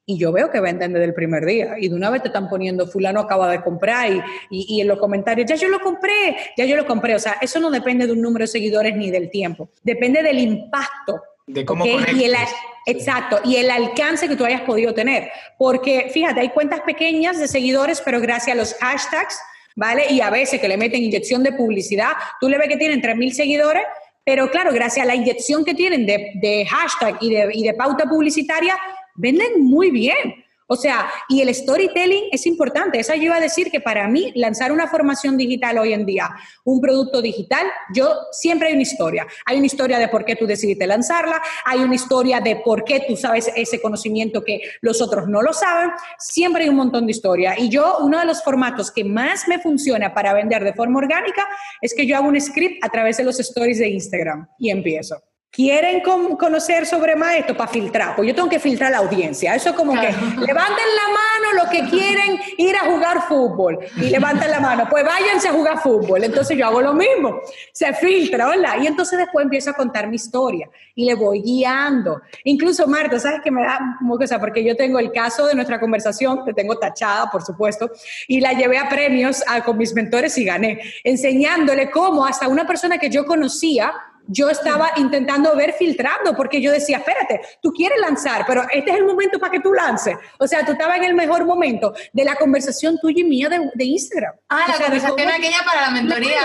[0.10, 2.50] Y yo veo que venden desde el primer día y de una vez te están
[2.50, 6.66] poniendo fulano acaba de comprar y, y, en los comentarios, ya yo lo compré, ya
[6.66, 7.14] yo lo compré.
[7.14, 10.40] O sea, eso no depende de un número de seguidores ni del tiempo, depende del
[10.40, 12.36] impacto de cómo y el,
[12.88, 15.30] Exacto, y el alcance que tú hayas podido tener.
[15.60, 19.40] Porque fíjate, hay cuentas pequeñas de seguidores, pero gracias a los hashtags,
[19.76, 20.08] ¿vale?
[20.10, 23.32] Y a veces que le meten inyección de publicidad, tú le ves que tienen 3.000
[23.32, 23.84] seguidores,
[24.26, 27.76] pero claro, gracias a la inyección que tienen de, de hashtag y de, y de
[27.76, 28.76] pauta publicitaria,
[29.20, 30.46] venden muy bien.
[30.72, 33.00] O sea, y el storytelling es importante.
[33.00, 36.30] Eso yo iba a decir que para mí lanzar una formación digital hoy en día,
[36.64, 39.26] un producto digital, yo siempre hay una historia.
[39.48, 43.04] Hay una historia de por qué tú decidiste lanzarla, hay una historia de por qué
[43.08, 45.90] tú sabes ese conocimiento que los otros no lo saben.
[46.20, 47.58] Siempre hay un montón de historia.
[47.58, 51.48] Y yo, uno de los formatos que más me funciona para vender de forma orgánica
[51.82, 55.20] es que yo hago un script a través de los stories de Instagram y empiezo
[55.52, 59.56] quieren conocer sobre más esto para filtrar, pues yo tengo que filtrar la audiencia.
[59.56, 64.10] Eso es como que levanten la mano los que quieren ir a jugar fútbol y
[64.10, 66.24] levanten la mano, pues váyanse a jugar fútbol.
[66.24, 67.42] Entonces yo hago lo mismo,
[67.74, 68.76] se filtra, ¿verdad?
[68.82, 72.22] Y entonces después empiezo a contar mi historia y le voy guiando.
[72.44, 73.80] Incluso Marta, ¿sabes que me da
[74.18, 74.40] cosa?
[74.40, 77.90] Porque yo tengo el caso de nuestra conversación, te tengo tachada, por supuesto,
[78.28, 82.98] y la llevé a premios con mis mentores y gané, enseñándole cómo hasta una persona
[82.98, 83.94] que yo conocía
[84.32, 88.98] yo estaba intentando ver filtrando, porque yo decía, espérate, tú quieres lanzar, pero este es
[88.98, 90.16] el momento para que tú lances.
[90.38, 93.84] O sea, tú estabas en el mejor momento de la conversación tuya y mía de,
[93.84, 94.34] Instagram.
[94.50, 96.42] Ah, la conversación aquella para la mentoría.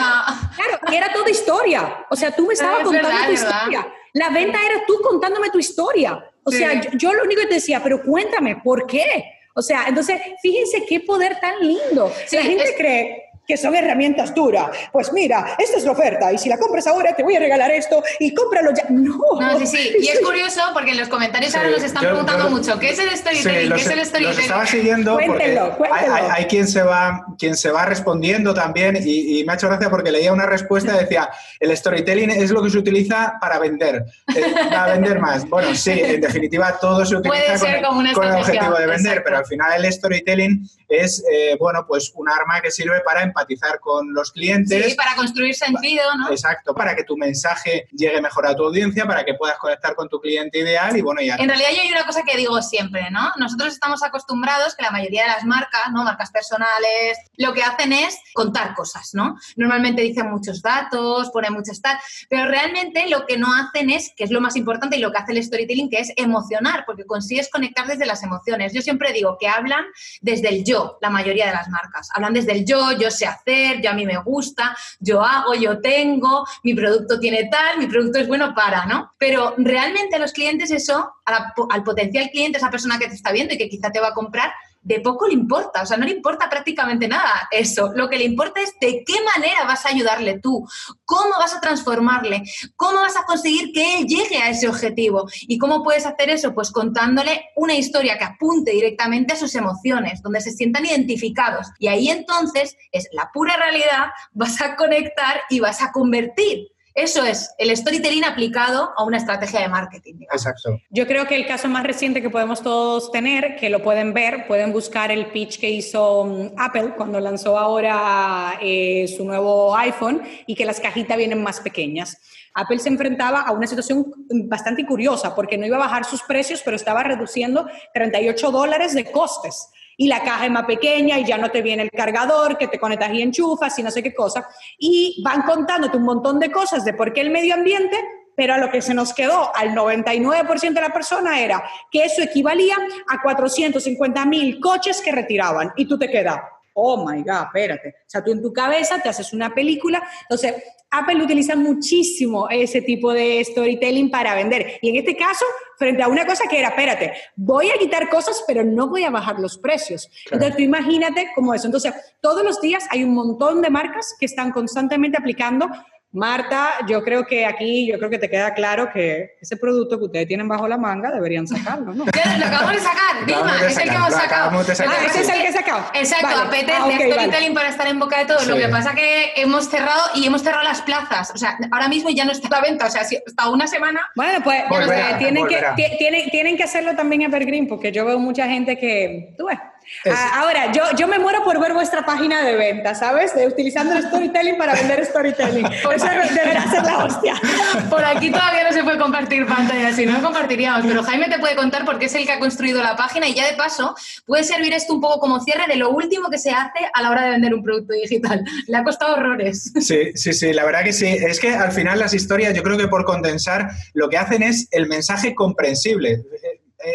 [0.56, 2.06] Claro, y era toda historia.
[2.08, 3.86] O sea, tú me estabas contando tu historia.
[4.14, 6.24] La venta era tú contándome tu historia.
[6.42, 9.24] O sea, yo, lo único que te decía, pero cuéntame, ¿por qué?
[9.54, 12.10] O sea, entonces, fíjense qué poder tan lindo.
[12.32, 14.66] la gente cree que son herramientas duras.
[14.92, 17.70] Pues mira, esta es la oferta y si la compras ahora te voy a regalar
[17.70, 18.84] esto y cómpralo ya.
[19.04, 19.18] No.
[19.38, 19.96] No, sí, sí.
[20.00, 23.10] Y es curioso porque en los comentarios ahora nos están preguntando mucho, ¿qué es el
[23.10, 23.72] storytelling?
[23.72, 24.28] ¿Qué es el storytelling?
[24.28, 26.14] Los estaba siguiendo cuéntelo, cuéntelo.
[26.14, 29.90] Hay, hay, quien, se va, quien se va respondiendo también y, me ha hecho gracia
[29.90, 31.28] porque leía una respuesta y decía,
[31.60, 35.48] el storytelling es lo que se utiliza para vender, eh, para vender más.
[35.48, 39.46] Bueno, sí, en definitiva todo se utiliza con, con, el objetivo de vender, pero al
[39.46, 40.66] final el storytelling
[41.00, 44.84] es, eh, bueno, pues un arma que sirve para empatizar con los clientes.
[44.84, 46.30] Sí, para construir sentido, ¿no?
[46.30, 50.08] Exacto, para que tu mensaje llegue mejor a tu audiencia, para que puedas conectar con
[50.08, 51.36] tu cliente ideal y bueno, ya.
[51.36, 53.32] En realidad yo hay una cosa que digo siempre, ¿no?
[53.36, 56.04] Nosotros estamos acostumbrados que la mayoría de las marcas, ¿no?
[56.04, 59.36] Marcas personales, lo que hacen es contar cosas, ¿no?
[59.56, 64.24] Normalmente dicen muchos datos, ponen muchas tal, pero realmente lo que no hacen es, que
[64.24, 67.50] es lo más importante y lo que hace el storytelling, que es emocionar, porque consigues
[67.50, 68.72] conectar desde las emociones.
[68.72, 69.84] Yo siempre digo que hablan
[70.20, 72.08] desde el yo, la mayoría de las marcas.
[72.14, 75.80] Hablan desde el yo, yo sé hacer, yo a mí me gusta, yo hago, yo
[75.80, 79.12] tengo, mi producto tiene tal, mi producto es bueno para, ¿no?
[79.18, 83.54] Pero realmente a los clientes eso, al potencial cliente, esa persona que te está viendo
[83.54, 84.52] y que quizá te va a comprar,
[84.84, 87.90] de poco le importa, o sea, no le importa prácticamente nada eso.
[87.94, 90.66] Lo que le importa es de qué manera vas a ayudarle tú,
[91.04, 92.42] cómo vas a transformarle,
[92.76, 95.26] cómo vas a conseguir que él llegue a ese objetivo.
[95.48, 96.54] ¿Y cómo puedes hacer eso?
[96.54, 101.68] Pues contándole una historia que apunte directamente a sus emociones, donde se sientan identificados.
[101.78, 107.24] Y ahí entonces es la pura realidad, vas a conectar y vas a convertir eso
[107.24, 110.14] es el storytelling aplicado a una estrategia de marketing.
[110.32, 110.80] Exacto.
[110.90, 114.46] Yo creo que el caso más reciente que podemos todos tener, que lo pueden ver,
[114.46, 120.22] pueden buscar el pitch que hizo mm, Apple cuando lanzó ahora eh, su nuevo iPhone
[120.46, 122.16] y que las cajitas vienen más pequeñas.
[122.54, 124.06] Apple se enfrentaba a una situación
[124.44, 129.10] bastante curiosa porque no iba a bajar sus precios, pero estaba reduciendo 38 dólares de
[129.10, 132.68] costes y la caja es más pequeña y ya no te viene el cargador, que
[132.68, 134.48] te conectas y enchufas y no sé qué cosa.
[134.78, 137.96] Y van contándote un montón de cosas de por qué el medio ambiente,
[138.36, 142.22] pero a lo que se nos quedó al 99% de la persona era que eso
[142.22, 142.76] equivalía
[143.08, 146.40] a 450 mil coches que retiraban y tú te quedas,
[146.74, 147.88] oh my God, espérate.
[147.88, 150.02] O sea, tú en tu cabeza te haces una película.
[150.22, 150.54] Entonces,
[150.90, 154.78] Apple utiliza muchísimo ese tipo de storytelling para vender.
[154.80, 155.44] Y en este caso,
[155.78, 159.10] frente a una cosa que era, espérate, voy a quitar cosas, pero no voy a
[159.10, 160.08] bajar los precios.
[160.30, 161.66] Entonces, tú imagínate cómo eso.
[161.66, 165.68] Entonces, todos los días hay un montón de marcas que están constantemente aplicando
[166.14, 170.04] Marta, yo creo que aquí, yo creo que te queda claro que ese producto que
[170.04, 172.04] ustedes tienen bajo la manga deberían sacarlo, ¿no?
[172.14, 174.58] Ya, lo acabamos de sacar, Dima, es el que hemos sacado.
[174.58, 175.84] Ah, ese es el que he sacado.
[175.92, 176.40] Exacto, vale.
[176.42, 177.54] apetece ah, okay, storytelling vale.
[177.54, 178.38] para estar en boca de todo.
[178.38, 178.48] Sí.
[178.48, 181.32] Lo que pasa es que hemos cerrado y hemos cerrado las plazas.
[181.34, 182.86] O sea, ahora mismo ya no está a la venta.
[182.86, 184.08] O sea, si, hasta una semana.
[184.14, 185.60] Bueno, pues volverá, tienen, que,
[185.98, 189.34] tienen, tienen que hacerlo también en Evergreen, porque yo veo mucha gente que.
[189.36, 189.58] Tú ves.
[190.06, 193.34] Ah, ahora, yo, yo me muero por ver vuestra página de venta, ¿sabes?
[193.34, 195.66] De, utilizando el storytelling para vender storytelling.
[195.94, 197.34] Eso debería ser la hostia.
[197.90, 200.86] Por aquí todavía no se puede compartir pantalla, si no, compartiríamos.
[200.86, 203.46] Pero Jaime te puede contar porque es el que ha construido la página y ya
[203.46, 203.94] de paso
[204.26, 207.10] puede servir esto un poco como cierre de lo último que se hace a la
[207.10, 208.44] hora de vender un producto digital.
[208.66, 209.72] Le ha costado horrores.
[209.80, 211.06] Sí, sí, sí, la verdad que sí.
[211.06, 214.68] Es que al final las historias, yo creo que por condensar, lo que hacen es
[214.70, 216.22] el mensaje comprensible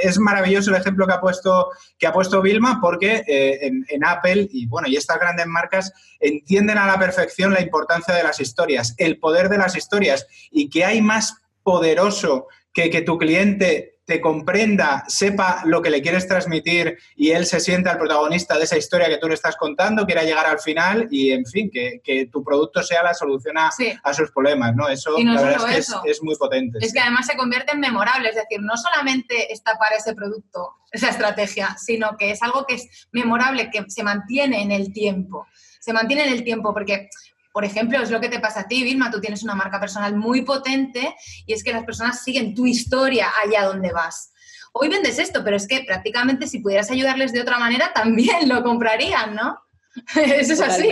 [0.04, 4.48] es maravilloso el ejemplo que ha puesto, que ha puesto Vilma porque eh, en, Apple
[4.52, 8.96] y, bueno, y estas grandes marcas entienden a la perfección la importancia de las historias,
[8.98, 14.20] el poder de las historias y que hay más poderoso que que tu cliente te
[14.20, 18.76] comprenda, sepa lo que le quieres transmitir y él se sienta el protagonista de esa
[18.76, 22.44] historia que tú le estás contando, quiera llegar al final y, en fin, que, tu
[22.44, 23.70] producto sea la solución a,
[24.14, 24.90] sus problemas, ¿no?
[24.90, 26.80] Eso, la verdad es que Es, muy potente.
[26.82, 30.78] Es que además se convierte en memorable, es decir, no solamente está para ese producto,
[30.92, 35.46] esa estrategia, sino que es algo que es memorable, que se mantiene en el tiempo.
[35.80, 37.10] Se mantiene en el tiempo porque
[37.60, 40.16] por ejemplo, es lo que te pasa a ti, Vilma, tú tienes una marca personal
[40.16, 41.14] muy potente
[41.46, 44.32] y es que las personas siguen tu historia allá donde vas.
[44.72, 48.64] Hoy vendes esto, pero es que prácticamente si pudieras ayudarles de otra manera también lo
[48.64, 49.60] comprarían, ¿no?
[50.16, 50.88] Eso es así.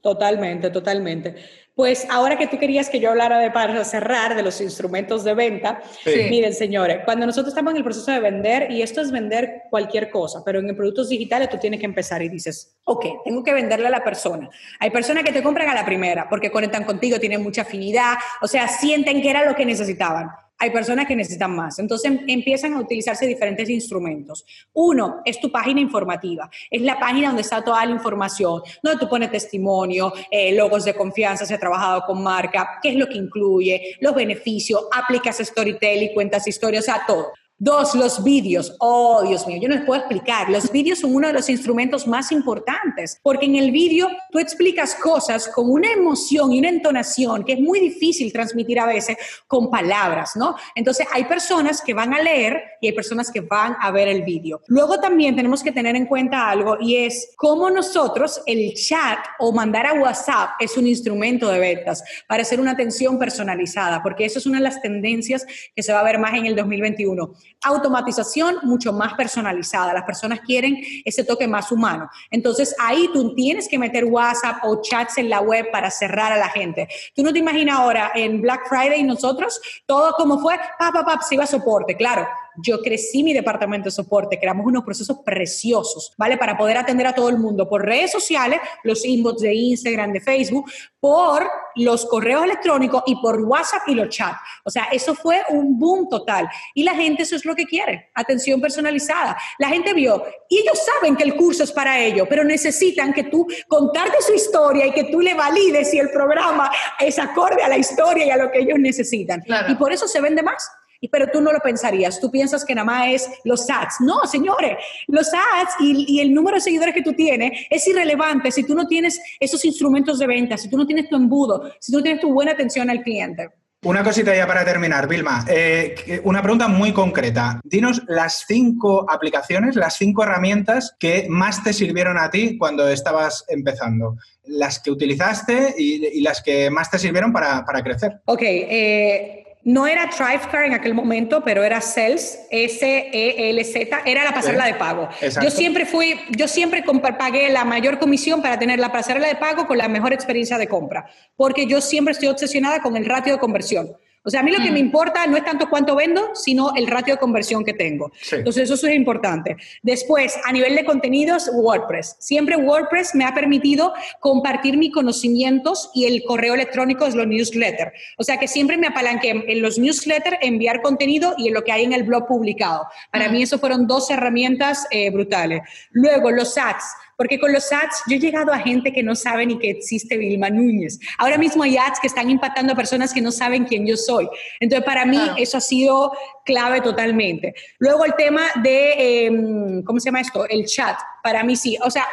[0.00, 1.65] Totalmente, totalmente.
[1.76, 5.34] Pues ahora que tú querías que yo hablara de para cerrar de los instrumentos de
[5.34, 9.64] venta, miren señores, cuando nosotros estamos en el proceso de vender, y esto es vender
[9.68, 13.52] cualquier cosa, pero en productos digitales tú tienes que empezar y dices, ok, tengo que
[13.52, 14.48] venderle a la persona.
[14.80, 18.48] Hay personas que te compran a la primera porque conectan contigo, tienen mucha afinidad, o
[18.48, 21.78] sea, sienten que era lo que necesitaban hay personas que necesitan más.
[21.78, 24.44] Entonces em, empiezan a utilizarse diferentes instrumentos.
[24.72, 26.50] Uno es tu página informativa.
[26.70, 30.94] Es la página donde está toda la información, donde tú pones testimonio, eh, logos de
[30.94, 36.14] confianza, si has trabajado con marca, qué es lo que incluye, los beneficios, aplicas storytelling,
[36.14, 37.32] cuentas historias, o sea, todo.
[37.58, 38.76] Dos, los vídeos.
[38.80, 40.50] Oh, Dios mío, yo no les puedo explicar.
[40.50, 44.94] Los vídeos son uno de los instrumentos más importantes, porque en el vídeo tú explicas
[44.94, 49.70] cosas con una emoción y una entonación que es muy difícil transmitir a veces con
[49.70, 50.54] palabras, ¿no?
[50.74, 54.22] Entonces hay personas que van a leer y hay personas que van a ver el
[54.22, 54.60] vídeo.
[54.66, 59.50] Luego también tenemos que tener en cuenta algo y es cómo nosotros el chat o
[59.52, 64.40] mandar a WhatsApp es un instrumento de ventas para hacer una atención personalizada, porque eso
[64.40, 67.32] es una de las tendencias que se va a ver más en el 2021
[67.62, 69.92] automatización mucho más personalizada.
[69.92, 72.08] Las personas quieren ese toque más humano.
[72.30, 76.36] Entonces ahí tú tienes que meter WhatsApp o chats en la web para cerrar a
[76.36, 76.88] la gente.
[77.14, 81.20] Tú no te imaginas ahora en Black Friday nosotros, todo como fue, pa, pa, pa,
[81.22, 81.96] se iba a soporte.
[81.96, 82.26] Claro,
[82.62, 86.36] yo crecí mi departamento de soporte, creamos unos procesos preciosos, ¿vale?
[86.36, 90.20] Para poder atender a todo el mundo por redes sociales, los inbox de Instagram, de
[90.20, 94.38] Facebook, por los correos electrónicos y por WhatsApp y los chats.
[94.64, 96.48] O sea, eso fue un boom total.
[96.74, 99.36] Y la gente eso es lo que quiere, atención personalizada.
[99.58, 103.24] La gente vio, y ellos saben que el curso es para ellos, pero necesitan que
[103.24, 107.68] tú contarte su historia y que tú le valides si el programa es acorde a
[107.68, 109.42] la historia y a lo que ellos necesitan.
[109.68, 110.68] Y por eso se vende más
[111.10, 112.20] pero tú no lo pensarías.
[112.20, 113.96] Tú piensas que nada más es los ads.
[114.00, 114.76] No, señores,
[115.06, 118.86] los ads y, el número de seguidores que tú tienes es irrelevante si tú no
[118.86, 122.20] tienes esos instrumentos de venta, si tú no tienes tu embudo, si tú no tienes
[122.20, 123.50] tu buena atención al cliente.
[123.86, 125.44] Una cosita ya para terminar, Vilma.
[125.48, 127.60] Eh, una pregunta muy concreta.
[127.62, 133.44] Dinos las cinco aplicaciones, las cinco herramientas que más te sirvieron a ti cuando estabas
[133.48, 134.16] empezando.
[134.44, 138.20] Las que utilizaste y, las que más te sirvieron para, para crecer.
[138.24, 144.64] Ok, eh, no era Thrivecart en aquel momento, pero era Sales, S-E-L-Z, era la pasarela
[144.64, 145.08] de pago.
[145.42, 146.84] Yo siempre fui, yo siempre
[147.18, 150.68] pagué la mayor comisión para tener la pasarela de pago con la mejor experiencia de
[150.68, 153.90] compra, porque yo siempre estoy obsesionada con el ratio de conversión.
[154.26, 154.86] O sea, a mí lo que me mm.
[154.86, 158.10] importa no es tanto cuánto vendo, sino el ratio de conversión que tengo.
[158.32, 159.56] Entonces, eso es importante.
[159.82, 162.16] Después, a nivel de contenidos, WordPress.
[162.18, 167.92] Siempre WordPress me ha permitido compartir mis conocimientos y el correo electrónico es los newsletters.
[168.18, 171.70] O sea, que siempre me apalanqué en los newsletters, enviar contenido y en lo que
[171.70, 172.84] hay en el blog publicado.
[173.12, 175.62] Para mí, eso fueron dos herramientas eh, brutales.
[175.92, 176.84] Luego, los ads.
[177.16, 180.16] Porque con los ads yo he llegado a gente que no sabe ni que existe
[180.16, 180.98] Vilma Núñez.
[181.18, 184.28] Ahora mismo hay ads que están impactando a personas que no saben quién yo soy.
[184.60, 186.12] Entonces, para mí eso ha sido
[186.44, 187.54] clave totalmente.
[187.78, 190.46] Luego el tema de, em, ¿cómo se llama esto?
[190.48, 190.98] El chat.
[191.22, 191.76] Para mí sí.
[191.82, 192.06] O sea,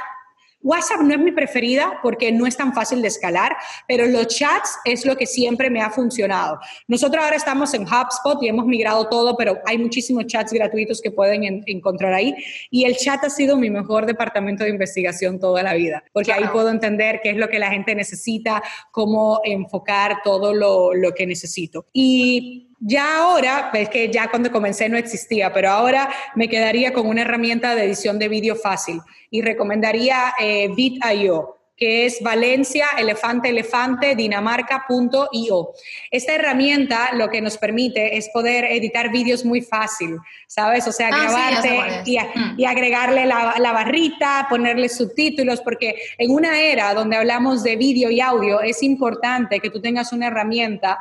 [0.64, 3.56] WhatsApp no es mi preferida porque no es tan fácil de escalar,
[3.88, 6.60] pero los chats es lo que siempre me ha funcionado.
[6.88, 11.12] Nosotros ahora estamos en HubSpot y hemos migrado todo, pero hay muchísimos chats gratuitos que
[11.12, 12.34] pueden encontrar ahí.
[12.72, 16.46] Y el chat ha sido mi mejor departamento de investigación toda la vida, porque ahí
[16.52, 21.28] puedo entender qué es lo que la gente necesita, cómo enfocar todo lo, lo que
[21.28, 21.86] necesito.
[21.92, 27.08] Y ya ahora, es que ya cuando comencé no existía, pero ahora me quedaría con
[27.08, 33.50] una herramienta de edición de vídeo fácil y recomendaría eh, Bit.io que es Valencia, Elefante,
[33.50, 35.70] Elefante, Dinamarca.io.
[36.12, 40.18] Esta herramienta lo que nos permite es poder editar vídeos muy fácil,
[40.48, 40.88] ¿sabes?
[40.88, 42.60] O sea, ah, grabarte mm.
[42.60, 48.12] y, agregarle la, la, barrita, ponerle subtítulos, porque en una era donde hablamos de vídeo
[48.12, 51.00] y audio es importante que tú tengas una herramienta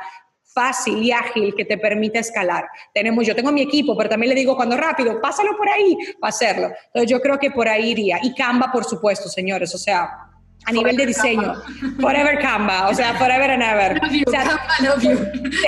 [0.53, 2.66] fácil y ágil que te permite escalar.
[2.92, 6.28] Tenemos, yo tengo mi equipo, pero también le digo cuando rápido, pásalo por ahí para
[6.30, 6.70] hacerlo.
[6.86, 8.18] Entonces yo creo que por ahí iría.
[8.22, 9.74] Y Canva, por supuesto, señores.
[9.74, 10.32] O sea,
[10.65, 11.55] a nivel de diseño.
[12.01, 14.01] Forever Canva, o sea, forever and ever.
[14.27, 14.61] O sea,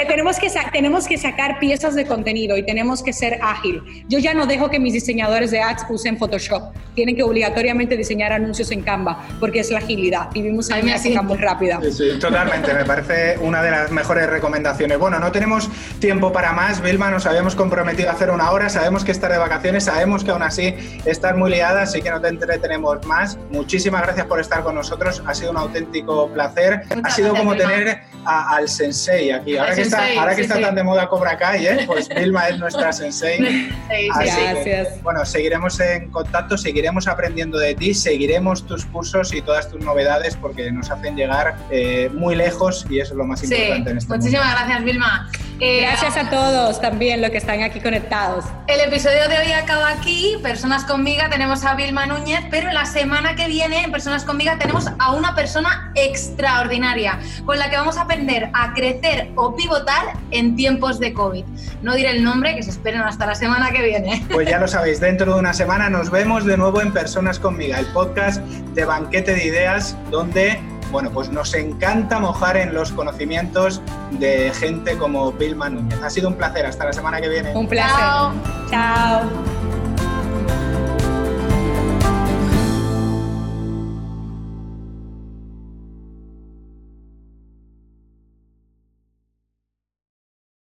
[0.09, 3.83] tenemos, que tenemos que sacar piezas de contenido y tenemos que ser ágil.
[4.09, 6.75] Yo ya no dejo que mis diseñadores de ads usen Photoshop.
[6.95, 10.31] Tienen que obligatoriamente diseñar anuncios en Canva porque es la agilidad.
[10.33, 11.81] Vivimos en una época muy rápida.
[11.91, 12.73] Sí, totalmente.
[12.73, 14.99] Me parece una de las mejores recomendaciones.
[14.99, 15.69] Bueno, no tenemos
[15.99, 16.81] tiempo para más.
[16.81, 18.69] Vilma, nos habíamos comprometido a hacer una hora.
[18.69, 20.75] Sabemos que estar de vacaciones, sabemos que aún así
[21.05, 23.37] estás muy liada, así que no te entretenemos más.
[23.51, 25.22] Muchísimas gracias por estar con nosotros nosotros.
[25.26, 26.82] Ha sido un auténtico placer.
[27.03, 29.57] ha sido como tener al sensei aquí.
[29.57, 31.85] Ahora que está, ahora que está tan de moda Cobra Kai, ¿eh?
[31.87, 33.70] pues Vilma es nuestra sensei.
[34.14, 35.03] Gracias.
[35.03, 40.37] bueno, seguiremos en contacto, seguiremos aprendiendo de ti, seguiremos tus cursos y todas tus novedades
[40.37, 44.14] porque nos hacen llegar eh, muy lejos y eso es lo más importante en este
[44.14, 45.30] Muchísimas gracias, Vilma.
[45.61, 48.45] Eh, gracias a todos también los que están aquí conectados.
[48.67, 50.37] El episodio de hoy acaba aquí.
[50.43, 54.87] Personas conmigo tenemos a Vilma Núñez, pero la semana que viene en Personas conmigo tenemos
[54.99, 60.57] a una persona extraordinaria con la que vamos a aprender a crecer o pivotar en
[60.57, 61.45] tiempos de COVID.
[61.83, 64.25] No diré el nombre, que se esperen hasta la semana que viene.
[64.31, 67.77] Pues ya lo sabéis, dentro de una semana nos vemos de nuevo en Personas conmigo,
[67.77, 70.59] el podcast de Banquete de Ideas, donde
[70.95, 73.83] bueno, pues nos encanta mojar en los conocimientos
[74.13, 76.01] de gente como Vilma Núñez.
[76.01, 76.67] Ha sido un placer.
[76.67, 77.53] Hasta la semana que viene.
[77.53, 77.99] Un placer.
[78.71, 79.23] Chao.